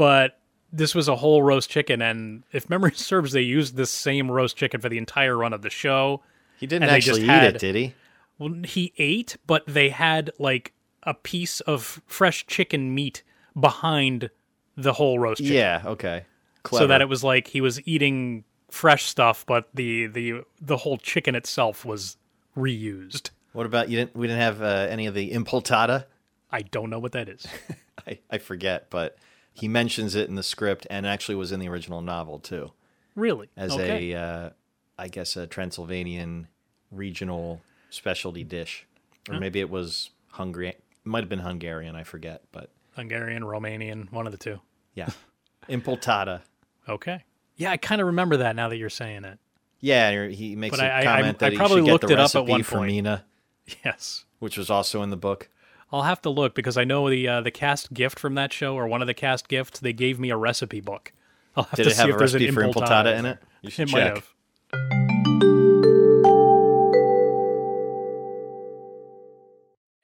[0.00, 0.38] But
[0.72, 4.56] this was a whole roast chicken and if memory serves they used this same roast
[4.56, 6.22] chicken for the entire run of the show
[6.58, 7.94] He didn't And actually eat had- it, did he?
[8.38, 13.22] well he ate but they had like a piece of fresh chicken meat
[13.58, 14.30] behind
[14.76, 15.82] the whole roast chicken Yeah.
[15.84, 16.24] Okay.
[16.62, 16.84] Clever.
[16.84, 20.96] so that it was like he was eating fresh stuff but the the the whole
[20.98, 22.16] chicken itself was
[22.56, 23.96] reused What about you?
[23.98, 26.04] Didn't we didn't have uh, any of the impletata?
[26.52, 27.46] i don't know what that is
[28.06, 29.18] I, I forget, but
[29.52, 32.72] he mentions it in the script and actually was in the original novel too,
[33.14, 34.12] really as okay.
[34.12, 34.50] a uh,
[34.98, 36.48] I guess a Transylvanian
[36.90, 37.60] regional
[37.90, 38.86] specialty dish,
[39.28, 40.74] or maybe it was Hungary.
[41.04, 41.96] Might have been Hungarian.
[41.96, 44.60] I forget, but hungarian romanian one of the two
[44.94, 45.08] yeah,
[45.68, 46.40] impletata.
[46.88, 47.22] okay
[47.56, 49.38] yeah i kind of remember that now that you're saying it
[49.80, 52.08] Yeah, he makes But a I- I- comment I that probably he should looked get
[52.08, 52.88] the it up at recipe for point.
[52.88, 53.24] Mina,
[53.84, 55.48] yes which was also in the book.
[55.92, 58.74] I'll have to look because I know the uh, the cast gift from that show
[58.76, 61.12] or one of the cast gifts they gave me a recipe book.
[61.56, 63.18] I'll have Did to it see have if a there's recipe an for impletata impletata
[63.18, 63.38] in it?
[63.62, 64.14] You should It might check.
[64.14, 64.30] have.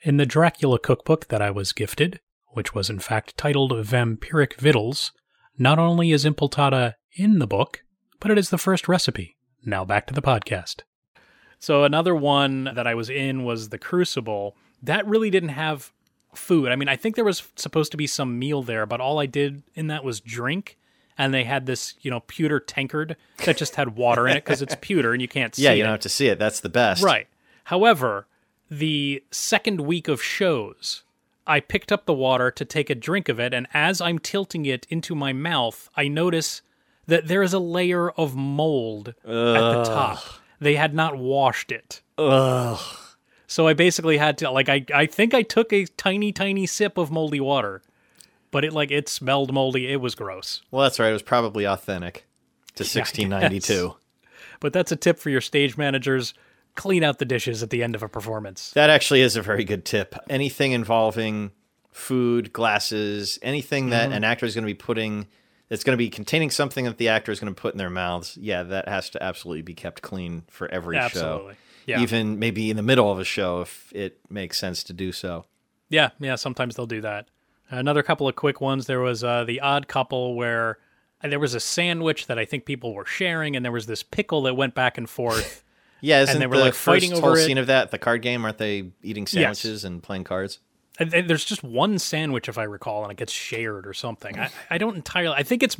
[0.02, 5.12] In the Dracula cookbook that I was gifted, which was in fact titled Vampiric Vittles,
[5.58, 7.82] not only is impletata in the book,
[8.20, 9.36] but it is the first recipe.
[9.64, 10.82] Now back to the podcast.
[11.58, 14.54] So another one that I was in was the Crucible.
[14.82, 15.92] That really didn't have
[16.34, 16.70] food.
[16.70, 19.26] I mean, I think there was supposed to be some meal there, but all I
[19.26, 20.76] did in that was drink.
[21.18, 24.60] And they had this, you know, pewter tankard that just had water in it because
[24.60, 26.38] it's pewter and you can't see Yeah, you don't have to see it.
[26.38, 27.02] That's the best.
[27.02, 27.26] Right.
[27.64, 28.26] However,
[28.70, 31.04] the second week of shows,
[31.46, 34.66] I picked up the water to take a drink of it, and as I'm tilting
[34.66, 36.60] it into my mouth, I notice
[37.06, 40.22] that there is a layer of mold at the top.
[40.60, 42.02] They had not washed it.
[42.18, 42.78] Ugh.
[43.46, 46.98] So I basically had to like I I think I took a tiny tiny sip
[46.98, 47.82] of moldy water,
[48.50, 49.90] but it like it smelled moldy.
[49.90, 50.62] It was gross.
[50.70, 51.10] Well, that's right.
[51.10, 52.26] It was probably authentic
[52.74, 53.96] to 1692.
[54.60, 56.34] But that's a tip for your stage managers.
[56.74, 58.70] Clean out the dishes at the end of a performance.
[58.72, 60.14] That actually is a very good tip.
[60.28, 61.52] Anything involving
[61.90, 64.16] food, glasses, anything that mm-hmm.
[64.16, 65.26] an actor is going to be putting
[65.68, 67.90] that's going to be containing something that the actor is going to put in their
[67.90, 68.38] mouths.
[68.40, 71.54] Yeah, that has to absolutely be kept clean for every Absolutely.
[71.54, 71.58] show.
[71.86, 72.00] Yeah.
[72.00, 75.46] Even maybe in the middle of a show if it makes sense to do so.
[75.88, 76.34] Yeah, yeah.
[76.34, 77.28] Sometimes they'll do that.
[77.70, 78.86] Another couple of quick ones.
[78.86, 80.78] There was uh, the Odd Couple where
[81.22, 84.02] uh, there was a sandwich that I think people were sharing, and there was this
[84.02, 85.62] pickle that went back and forth.
[86.02, 87.46] Yeah, isn't they were, the like, fighting over it.
[87.46, 88.44] scene of that the card game?
[88.44, 90.58] Aren't they eating sandwiches and playing cards?
[90.98, 94.38] And- and there's just one sandwich, if I recall, and it gets shared or something.
[94.38, 95.34] I, I don't entirely.
[95.36, 95.76] I think it's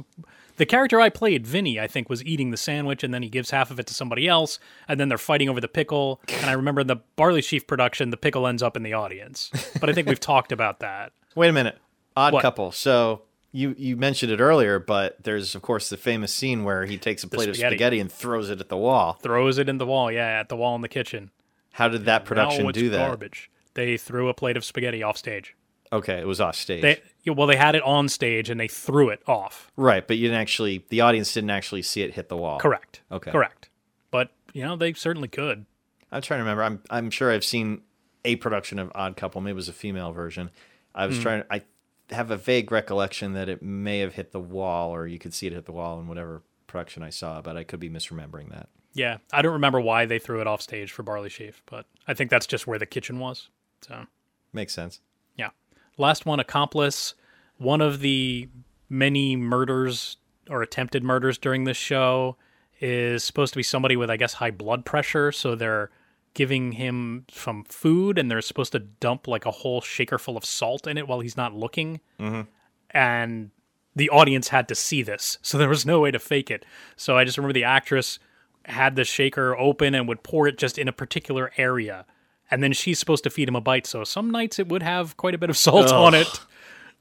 [0.56, 1.78] the character I played, Vinny.
[1.80, 4.28] I think was eating the sandwich, and then he gives half of it to somebody
[4.28, 6.20] else, and then they're fighting over the pickle.
[6.28, 9.50] And I remember in the Barley Sheaf production, the pickle ends up in the audience.
[9.80, 11.12] But I think we've talked about that.
[11.34, 11.78] Wait a minute.
[12.16, 12.42] Odd What?
[12.42, 12.72] couple.
[12.72, 16.96] So you you mentioned it earlier, but there's of course the famous scene where he
[16.98, 17.74] takes a plate of spaghetti.
[17.76, 19.14] spaghetti and throws it at the wall.
[19.22, 21.30] Throws it in the wall, yeah, at the wall in the kitchen.
[21.72, 23.06] How did that production do that?
[23.08, 23.50] Garbage.
[23.76, 25.54] They threw a plate of spaghetti off stage.
[25.92, 26.80] Okay, it was off stage.
[26.82, 29.70] They well, they had it on stage and they threw it off.
[29.76, 32.58] right, but you didn't actually the audience didn't actually see it hit the wall.
[32.58, 33.02] Correct.
[33.12, 33.30] Okay.
[33.30, 33.68] Correct.
[34.10, 35.66] But you know they certainly could.
[36.10, 36.62] I'm trying to remember.
[36.62, 37.82] I'm I'm sure I've seen
[38.24, 39.42] a production of Odd Couple.
[39.42, 40.50] Maybe it was a female version.
[40.94, 41.22] I was hmm.
[41.22, 41.42] trying.
[41.50, 41.62] I
[42.10, 45.46] have a vague recollection that it may have hit the wall, or you could see
[45.46, 48.68] it hit the wall in whatever production I saw, but I could be misremembering that.
[48.94, 52.14] Yeah, I don't remember why they threw it off stage for Barley Sheaf, but I
[52.14, 53.50] think that's just where the kitchen was.
[53.86, 54.06] So
[54.52, 55.00] Makes sense.
[55.36, 55.50] yeah.
[55.98, 57.14] Last one, accomplice.
[57.58, 58.48] One of the
[58.88, 60.16] many murders
[60.48, 62.36] or attempted murders during this show
[62.80, 65.32] is supposed to be somebody with, I guess, high blood pressure.
[65.32, 65.90] So they're
[66.34, 70.44] giving him some food and they're supposed to dump like a whole shaker full of
[70.44, 72.00] salt in it while he's not looking.
[72.20, 72.42] Mm-hmm.
[72.90, 73.50] And
[73.94, 75.38] the audience had to see this.
[75.40, 76.66] So there was no way to fake it.
[76.96, 78.18] So I just remember the actress
[78.66, 82.04] had the shaker open and would pour it just in a particular area.
[82.50, 83.86] And then she's supposed to feed him a bite.
[83.86, 86.40] So some nights it would have quite a bit of salt on it,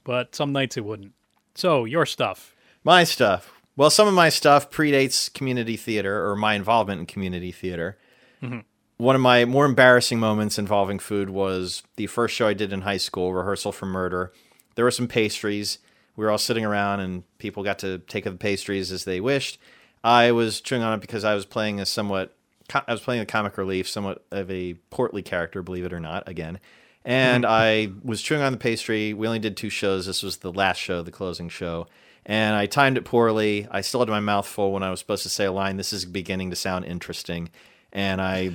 [0.04, 1.14] but some nights it wouldn't.
[1.54, 2.56] So your stuff.
[2.84, 3.52] My stuff.
[3.78, 7.98] Well, some of my stuff predates community theater or my involvement in community theater.
[8.42, 8.60] Mm-hmm.
[8.98, 12.82] One of my more embarrassing moments involving food was the first show I did in
[12.82, 14.32] high school, Rehearsal for Murder.
[14.76, 15.80] There were some pastries.
[16.16, 19.60] We were all sitting around, and people got to take the pastries as they wished.
[20.02, 22.35] I was chewing on it because I was playing a somewhat,
[22.74, 26.28] I was playing a comic relief, somewhat of a portly character, believe it or not,
[26.28, 26.60] again.
[27.04, 27.52] And hmm.
[27.52, 29.14] I was chewing on the pastry.
[29.14, 30.06] We only did two shows.
[30.06, 31.88] This was the last show, the closing show.
[32.26, 33.68] And I timed it poorly.
[33.70, 35.78] I still had my mouth full when I was supposed to say a line.
[35.78, 37.50] This is beginning to sound interesting.
[37.94, 38.54] And I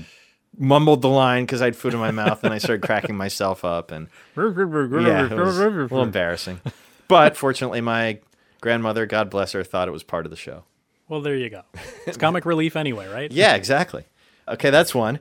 [0.58, 3.64] mumbled the line because I had food in my mouth and I started cracking myself
[3.64, 3.92] up.
[3.92, 4.08] And
[5.06, 6.60] yeah, it was a little embarrassing.
[7.06, 8.18] But fortunately, my
[8.60, 10.64] grandmother, God bless her, thought it was part of the show.
[11.10, 11.62] Well, there you go.
[12.06, 13.30] It's comic relief anyway, right?
[13.32, 14.04] Yeah, exactly.
[14.48, 15.18] Okay, that's one.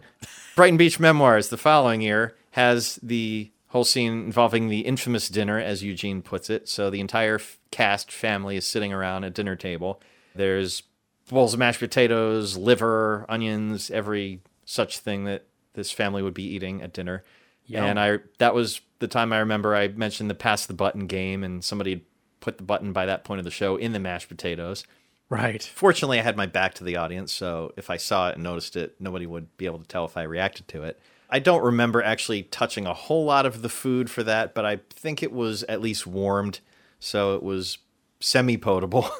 [0.56, 5.84] Brighton Beach Memoirs, the following year, has the whole scene involving the infamous dinner, as
[5.84, 6.69] Eugene puts it.
[6.69, 9.99] So the entire f- cast family is sitting around a dinner table.
[10.36, 10.84] There's
[11.28, 16.84] bowls of mashed potatoes, liver, onions, every such thing that this family would be eating
[16.84, 17.23] at dinner.
[17.65, 17.84] Yum.
[17.84, 21.43] And I that was the time I remember I mentioned the pass the button game,
[21.43, 22.02] and somebody had
[22.41, 24.84] put the button by that point of the show in the mashed potatoes.
[25.30, 25.62] Right.
[25.62, 28.76] Fortunately, I had my back to the audience, so if I saw it and noticed
[28.76, 31.00] it, nobody would be able to tell if I reacted to it.
[31.30, 34.80] I don't remember actually touching a whole lot of the food for that, but I
[34.89, 36.62] think it was at least warmed,
[37.00, 37.78] so it was
[38.20, 39.08] semi potable.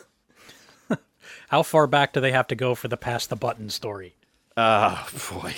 [1.50, 4.16] How far back do they have to go for the pass the button story?
[4.58, 5.54] Ah, boy.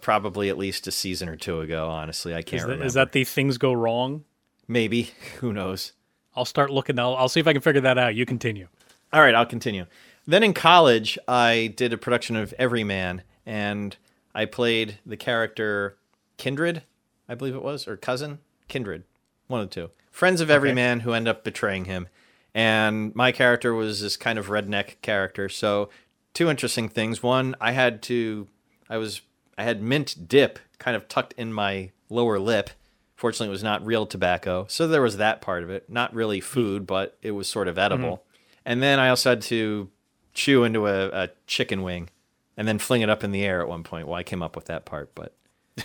[0.00, 2.32] Probably at least a season or two ago, honestly.
[2.32, 2.84] I can't Is that, remember.
[2.86, 4.24] is that the things go wrong?
[4.68, 5.10] Maybe.
[5.40, 5.92] Who knows?
[6.36, 6.98] I'll start looking.
[6.98, 8.14] I'll, I'll see if I can figure that out.
[8.14, 8.68] You continue.
[9.12, 9.86] All right, I'll continue.
[10.26, 13.96] Then in college, I did a production of Everyman, and
[14.34, 15.96] I played the character
[16.36, 16.82] Kindred,
[17.28, 19.04] I believe it was, or cousin Kindred,
[19.46, 19.90] one of the two.
[20.10, 22.08] Friends of Everyman who end up betraying him,
[22.54, 25.48] and my character was this kind of redneck character.
[25.48, 25.90] So,
[26.34, 27.22] two interesting things.
[27.22, 28.48] One, I had to,
[28.88, 29.20] I was,
[29.56, 32.70] I had mint dip kind of tucked in my lower lip.
[33.14, 35.88] Fortunately, it was not real tobacco, so there was that part of it.
[35.88, 38.16] Not really food, but it was sort of edible.
[38.16, 38.25] Mm-hmm.
[38.66, 39.88] And then I also had to
[40.34, 42.10] chew into a, a chicken wing
[42.56, 44.08] and then fling it up in the air at one point.
[44.08, 45.34] Well, I came up with that part, but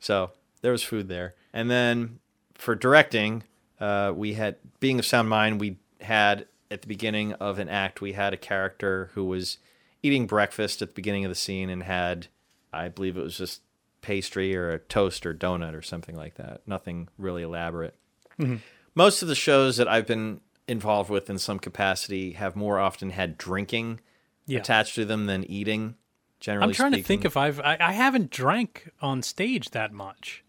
[0.00, 0.30] so
[0.62, 1.34] there was food there.
[1.52, 2.18] And then
[2.54, 3.44] for directing,
[3.78, 5.60] uh, we had being of sound mind.
[5.60, 9.58] We had at the beginning of an act, we had a character who was
[10.02, 12.28] eating breakfast at the beginning of the scene and had,
[12.72, 13.60] I believe it was just
[14.00, 16.62] pastry or a toast or donut or something like that.
[16.66, 17.94] Nothing really elaborate.
[18.94, 20.40] Most of the shows that I've been
[20.72, 24.00] involved with in some capacity have more often had drinking
[24.46, 24.58] Yeah.
[24.58, 25.94] attached to them than eating.
[26.40, 30.42] Generally, I'm trying to think if I've I, I haven't drank on stage that much.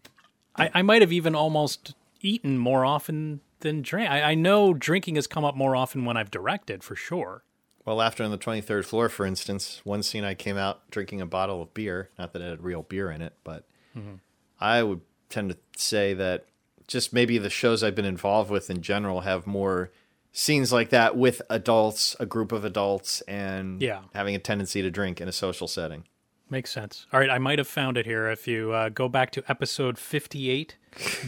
[0.56, 4.10] I, I might have even almost eaten more often than drink.
[4.10, 7.44] I, I know drinking has come up more often when I've directed, for sure.
[7.84, 11.26] Well, Laughter on the 23rd floor, for instance, one scene I came out drinking a
[11.26, 12.10] bottle of beer.
[12.18, 13.66] Not that it had real beer in it, but
[13.96, 14.14] mm-hmm.
[14.58, 16.46] I would tend to say that
[16.86, 19.90] just maybe the shows I've been involved with in general have more
[20.36, 24.02] scenes like that with adults, a group of adults, and Yeah.
[24.14, 26.04] having a tendency to drink in a social setting.
[26.50, 27.06] Makes sense.
[27.12, 28.28] All right, I might have found it here.
[28.28, 30.76] If you uh, go back to episode 58,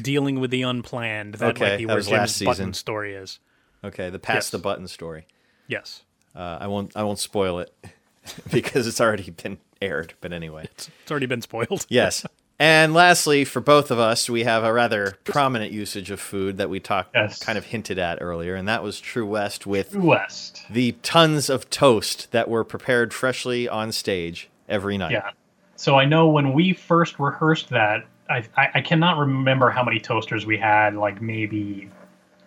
[0.03, 2.75] dealing with the unplanned, that Okay, might be where Jim's last button season.
[2.75, 3.39] story is.
[3.85, 4.51] Okay, the pass Yes.
[4.51, 5.27] the button story.
[5.69, 6.03] Yes.
[6.35, 6.93] Uh, I won't.
[6.97, 7.73] I won't spoil it
[8.53, 10.15] because it's already been aired.
[10.21, 11.87] But anyway, It's already been spoiled.
[11.89, 12.27] yes.
[12.59, 16.71] And lastly, for both of us, we have a rather prominent usage of food that
[16.71, 17.39] we talked, Yes.
[17.39, 20.63] kind of hinted at earlier, and that was True West with True West.
[20.71, 25.13] the tons of toast that were prepared freshly on stage every night.
[25.13, 25.31] Yeah.
[25.77, 30.01] So I know when we first rehearsed that, I, I, I cannot remember how many
[30.01, 31.91] toasters we had, like maybe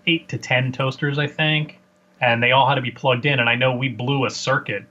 [0.08, 1.78] eight to ten toasters, I think.
[2.20, 3.40] And they all had to be plugged in.
[3.40, 4.84] And I know we blew a circuit.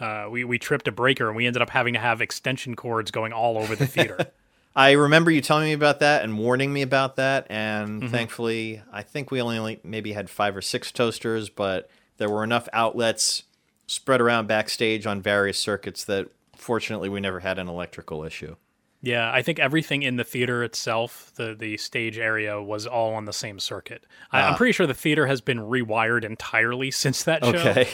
[0.00, 3.10] Uh, we, we tripped a breaker and we ended up having to have extension cords
[3.12, 4.16] going all over the theater.
[4.76, 8.10] I remember you telling me about that and warning me about that, and Mm-hmm.
[8.12, 12.42] thankfully, I think we only, only maybe had five or six toasters, but there were
[12.44, 13.44] enough outlets
[13.86, 18.56] spread around backstage on various circuits that fortunately we never had an electrical issue.
[19.02, 23.26] yeah, I think everything in the theater itself, the, the stage area, was all on
[23.26, 24.04] the same circuit.
[24.32, 24.56] I, I'm Ah.
[24.56, 27.50] pretty sure the theater has been rewired entirely since that show.
[27.52, 27.88] Okay.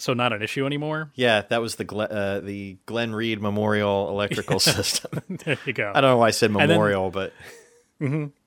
[0.00, 1.10] So not an issue anymore.
[1.16, 5.22] Yeah, that was the Gle- uh, the Glen Reed Memorial Electrical System.
[5.28, 5.90] there you go.
[5.94, 7.32] I don't know why I said then- memorial, but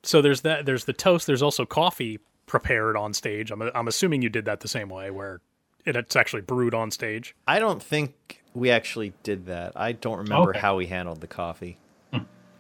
[0.04, 0.66] So there's that.
[0.66, 1.28] There's the toast.
[1.28, 3.52] There's also coffee prepared on stage.
[3.52, 5.41] I'm I'm assuming you did that the same way, where
[5.86, 7.36] it, it's actually brewed on stage.
[7.47, 9.74] I don't think we actually did that.
[9.76, 10.60] I don't remember Okay.
[10.60, 11.78] how we handled the coffee.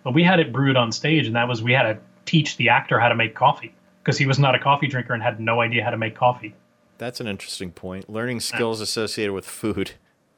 [0.03, 2.69] But we had it brewed on stage, and that was we had to teach the
[2.69, 3.73] actor how to make coffee
[4.03, 6.55] because he was not a coffee drinker and had no idea how to make coffee.
[7.01, 8.11] That's an interesting point.
[8.11, 9.93] Learning skills associated with food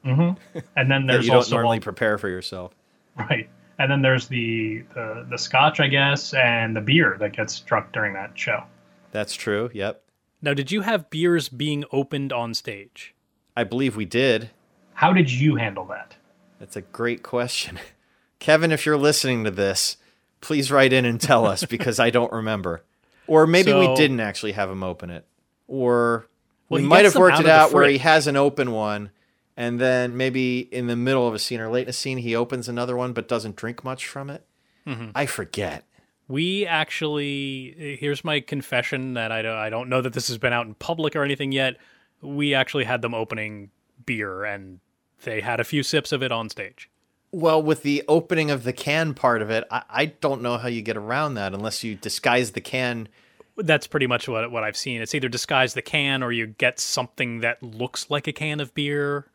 [0.05, 0.39] mm-hmm.
[0.77, 2.73] And then that there's you don't also normally all- prepare for yourself.
[3.17, 3.49] right.
[3.79, 7.91] And then there's the, the the scotch, I guess, and the beer that gets drunk
[7.91, 8.63] during that show.
[9.11, 9.71] That's true.
[9.73, 10.03] Yep.
[10.41, 13.13] Now, did you have beers being opened on stage?
[13.57, 14.51] I believe we did.
[14.93, 16.15] How did you handle that?
[16.59, 17.77] That's a great question.
[18.39, 19.97] Kevin, if you're listening to this,
[20.39, 22.83] please write in and tell us because I don't remember.
[23.27, 25.25] Or maybe we didn't actually have him open it.
[25.67, 26.27] Or
[26.73, 29.11] Well, we he might have worked out it out where he has an open one
[29.55, 32.35] and then maybe in the middle of a scene or late in a scene he
[32.35, 34.45] opens another one but doesn't drink much from it.
[34.87, 35.11] Mm-hmm.
[35.15, 35.85] I forget.
[36.27, 40.53] We actually, here's my confession that I don't, I don't know that this has been
[40.53, 41.77] out in public or anything yet.
[42.21, 43.71] We actually had them opening
[44.05, 44.79] beer and
[45.23, 46.89] they had a few sips of it on stage.
[47.31, 50.67] Well, with the opening of the can part of it, I, I don't know how
[50.67, 53.09] you get around that unless you disguise the can.
[53.57, 55.01] That's pretty much what what I've seen.
[55.01, 58.73] It's either disguise the can or you get something that looks like a can of
[58.73, 59.27] beer.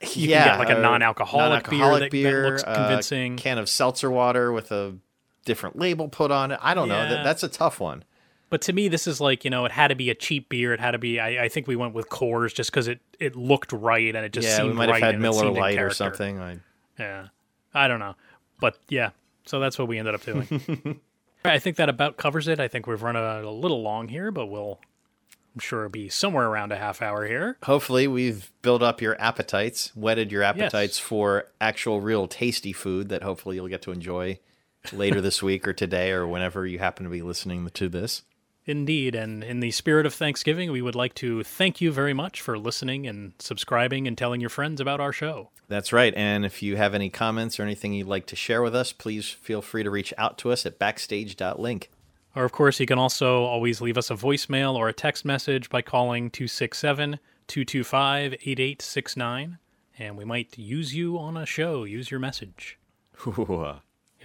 [0.00, 3.36] You yeah, can get like a uh, non-alcoholic, beer, non-alcoholic that, that looks a convincing.
[3.36, 4.96] can of seltzer water with a
[5.44, 6.58] different label put on it.
[6.62, 7.08] I don't know.
[7.08, 8.04] That, that's a tough one.
[8.50, 10.72] But to me, this is like you know, it had to be a cheap beer.
[10.72, 11.18] It had to be.
[11.18, 14.32] I, I think we went with Coors just because it it looked right and it
[14.32, 16.38] just yeah, seemed we might have had Miller Lite or something.
[16.38, 16.58] I,
[16.98, 17.28] Yeah,
[17.72, 18.14] I don't know,
[18.60, 19.10] but yeah.
[19.44, 21.00] So that's what we ended up doing.
[21.44, 22.58] I think that about covers it.
[22.58, 24.80] I think we've run a, a little long here, but we'll.
[25.54, 27.58] I'm sure it'll be somewhere around a half hour here.
[27.62, 33.22] hopefully, we've built up your appetites, whetted your appetites for actual, real tasty food that
[33.22, 34.40] hopefully you'll get to enjoy
[34.92, 38.22] later this week or today or whenever you happen to be listening to this.
[38.66, 42.40] Indeed, and in the spirit of Thanksgiving, we would like to thank you very much
[42.40, 45.50] for listening and subscribing and telling your friends about our show.
[45.68, 46.14] That's right.
[46.14, 49.28] And if you have any comments or anything you'd like to share with us, please
[49.28, 51.90] feel free to reach out to us at backstage.link.
[52.34, 55.68] Or, of course, you can also always leave us a voicemail or a text message
[55.68, 59.58] by calling 267 225 8869,
[59.98, 62.78] and we might use you on a show, use your message.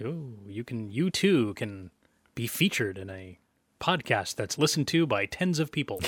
[0.02, 1.90] Ooh, you can, you too can
[2.34, 3.38] be featured in a
[3.80, 6.00] podcast that's listened to by tens of people.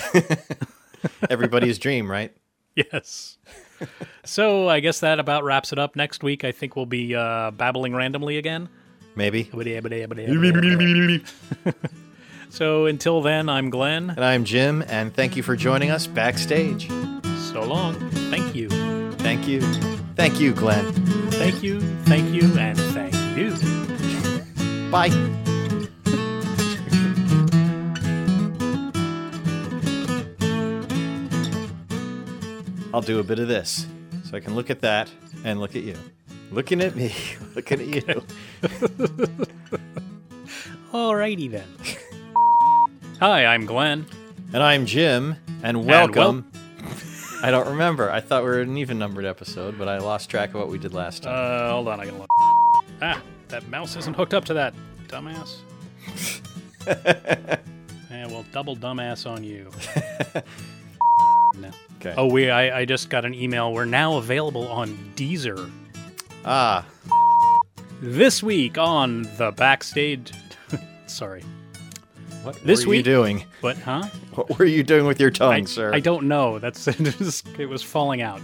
[1.31, 2.33] Everybody's dream, right?
[2.77, 3.39] yes.
[4.25, 5.97] so I guess that about wraps it up.
[5.97, 8.69] Next week, I think we'll be uh, babbling randomly again.
[9.15, 9.51] Maybe.
[12.49, 14.11] so until then, I'm Glen.
[14.11, 16.89] And I'm Jim, and thank you for joining us backstage.
[17.53, 17.95] So long.
[18.31, 18.71] Thank you.
[19.17, 19.61] Thank you.
[20.15, 20.93] Thank you, Glen.
[21.33, 21.81] Thank you.
[22.05, 22.45] Thank you.
[22.59, 24.91] And thank you.
[24.91, 25.39] Bye.
[32.95, 33.87] I'll do a bit of this
[34.25, 35.11] so I can look at that
[35.45, 35.97] and look at you.
[36.51, 37.15] Looking at me,
[37.55, 38.23] looking at you.
[40.93, 41.69] Alrighty then.
[43.21, 44.05] Hi, I'm Glen.
[44.53, 46.53] And I'm Jim, and welcome.
[47.43, 48.11] I don't remember.
[48.11, 50.77] I thought we were an even numbered episode, but I lost track of what we
[50.77, 51.35] did last time.
[51.35, 52.29] Uh, hold on, I can look.
[53.01, 54.75] Ah, that mouse isn't hooked up to that,
[55.09, 55.61] dumbass.
[56.87, 59.71] yeah, well, double dumbass on you.
[61.55, 61.71] no.
[62.05, 62.15] Okay.
[62.17, 62.51] Oh, we.
[62.51, 63.73] I, I just got an email.
[63.73, 65.71] We're now available on Deezer.
[66.45, 66.85] Ah,
[68.01, 70.33] This week on the backstage.
[71.07, 71.43] Sorry,
[72.43, 73.45] what This were you week- doing?
[73.61, 74.03] but huh?
[74.35, 75.93] What were you doing with your tongue, I, sir?
[75.95, 76.59] I don't know.
[76.59, 78.41] That's it, was falling out.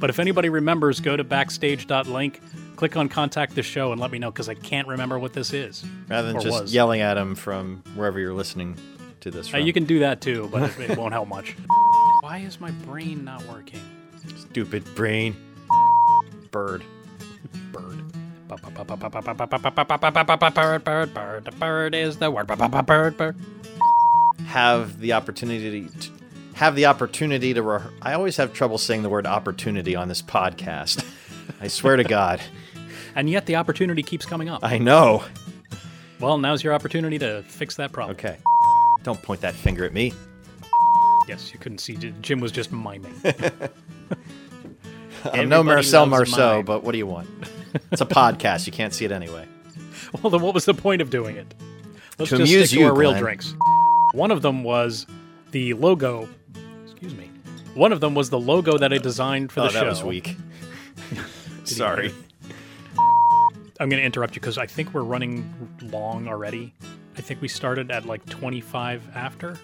[0.00, 2.40] But if anybody remembers, go to backstage.link,
[2.76, 5.52] click on contact the show, and let me know because I can't remember what this
[5.52, 5.84] is.
[6.08, 6.74] Rather than just was.
[6.74, 8.76] yelling at him from wherever you're listening
[9.20, 11.56] to this Uh, you can do that too, but it, it won't help much.
[12.28, 13.80] Why is my brain not working?
[14.36, 15.34] Stupid brain.
[16.50, 16.84] Bird.
[17.72, 18.12] Bird.
[18.46, 18.60] Bird,
[20.84, 22.46] bird, bird, bird is the word.
[22.46, 23.36] Bird, bird.
[24.44, 26.10] Have the opportunity to
[26.52, 27.62] have the opportunity to.
[27.62, 31.02] Re- I always have trouble saying the word opportunity on this podcast.
[31.62, 32.42] I swear to God.
[33.14, 34.62] And yet the opportunity keeps coming up.
[34.62, 35.24] I know.
[36.20, 38.18] Well, now's your opportunity to fix that problem.
[38.18, 38.36] Okay.
[39.02, 40.12] Don't point that finger at me.
[41.28, 41.94] Yes, you couldn't see.
[42.22, 43.14] Jim was just miming.
[45.24, 46.64] I'm no Marcel Marceau, mime.
[46.64, 47.28] but what do you want?
[47.92, 48.64] It's a podcast.
[48.66, 49.46] You can't see it anyway.
[50.22, 51.54] Well, then what was the point of doing it?
[52.18, 53.22] Let's To just amuse stick you, to our real Glen.
[53.22, 53.54] drinks.
[54.14, 55.06] One of them was
[55.50, 56.26] the logo.
[56.84, 57.30] Excuse me.
[57.74, 59.80] One of them was the logo that I designed for the oh, show.
[59.80, 60.34] that was weak.
[61.64, 62.14] Sorry.
[63.78, 65.44] I'm going to interrupt you because I think we're running
[65.82, 66.72] long already.
[67.18, 69.58] I think we started at like 25 after.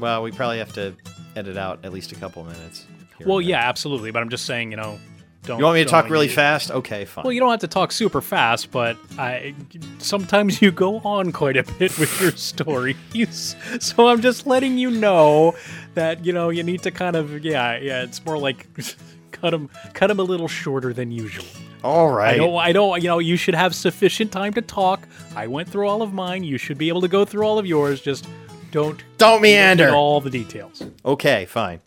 [0.00, 0.94] Well, we probably have to
[1.36, 2.86] edit out at least a couple minutes.
[3.24, 4.10] Well, yeah, absolutely.
[4.10, 4.98] But I'm just saying, you know,
[5.42, 5.58] don't.
[5.58, 6.70] You want me to talk really fast?
[6.70, 7.24] Okay, fine.
[7.24, 9.54] Well, you don't have to talk super fast, but I
[9.98, 12.96] sometimes you go on quite a bit with your stories.
[13.80, 15.54] So I'm just letting you know
[15.94, 18.02] that you know you need to kind of yeah yeah.
[18.02, 18.66] It's more like
[19.32, 21.46] cut them cut them a little shorter than usual.
[21.82, 22.34] All right.
[22.34, 25.08] I don't I don't you know you should have sufficient time to talk.
[25.34, 26.44] I went through all of mine.
[26.44, 28.00] You should be able to go through all of yours.
[28.00, 28.26] Just
[28.70, 29.90] don't Don't meander.
[29.90, 30.82] all the details.
[31.04, 31.80] Okay, fine.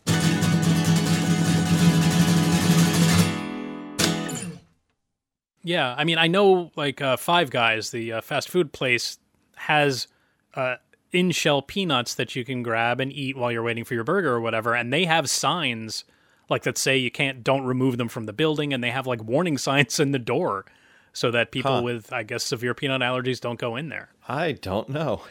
[5.62, 9.18] Yeah, I mean, I know like uh, Five Guys, the uh, fast food place,
[9.56, 10.08] has
[10.54, 10.76] uh,
[11.10, 14.32] in shell peanuts that you can grab and eat while you're waiting for your burger
[14.32, 16.04] or whatever, and they have signs
[16.50, 19.24] like that say you can't, don't remove them from the building, and they have like
[19.24, 20.66] warning signs in the door
[21.14, 21.82] so that people Huh.
[21.82, 24.10] with, I guess, severe peanut allergies don't go in there.
[24.28, 25.22] I don't know.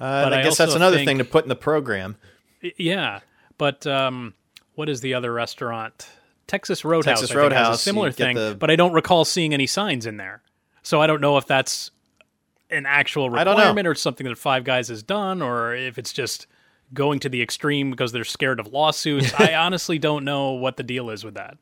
[0.00, 2.16] Uh, But I I guess that's another think- thing to put in the program.
[2.76, 3.20] Yeah,
[3.58, 4.34] but um,
[4.74, 6.08] what is the other restaurant?
[6.46, 7.20] Texas Roadhouse.
[7.20, 9.66] Texas I think, has Roadhouse, a similar thing, the- but I don't recall seeing any
[9.66, 10.42] signs in there.
[10.82, 11.90] So I don't know if that's
[12.70, 16.46] an actual requirement or something that Five Guys has done, or if it's just
[16.94, 19.32] going to the extreme because they're scared of lawsuits.
[19.38, 21.58] I honestly don't know what the deal is with that.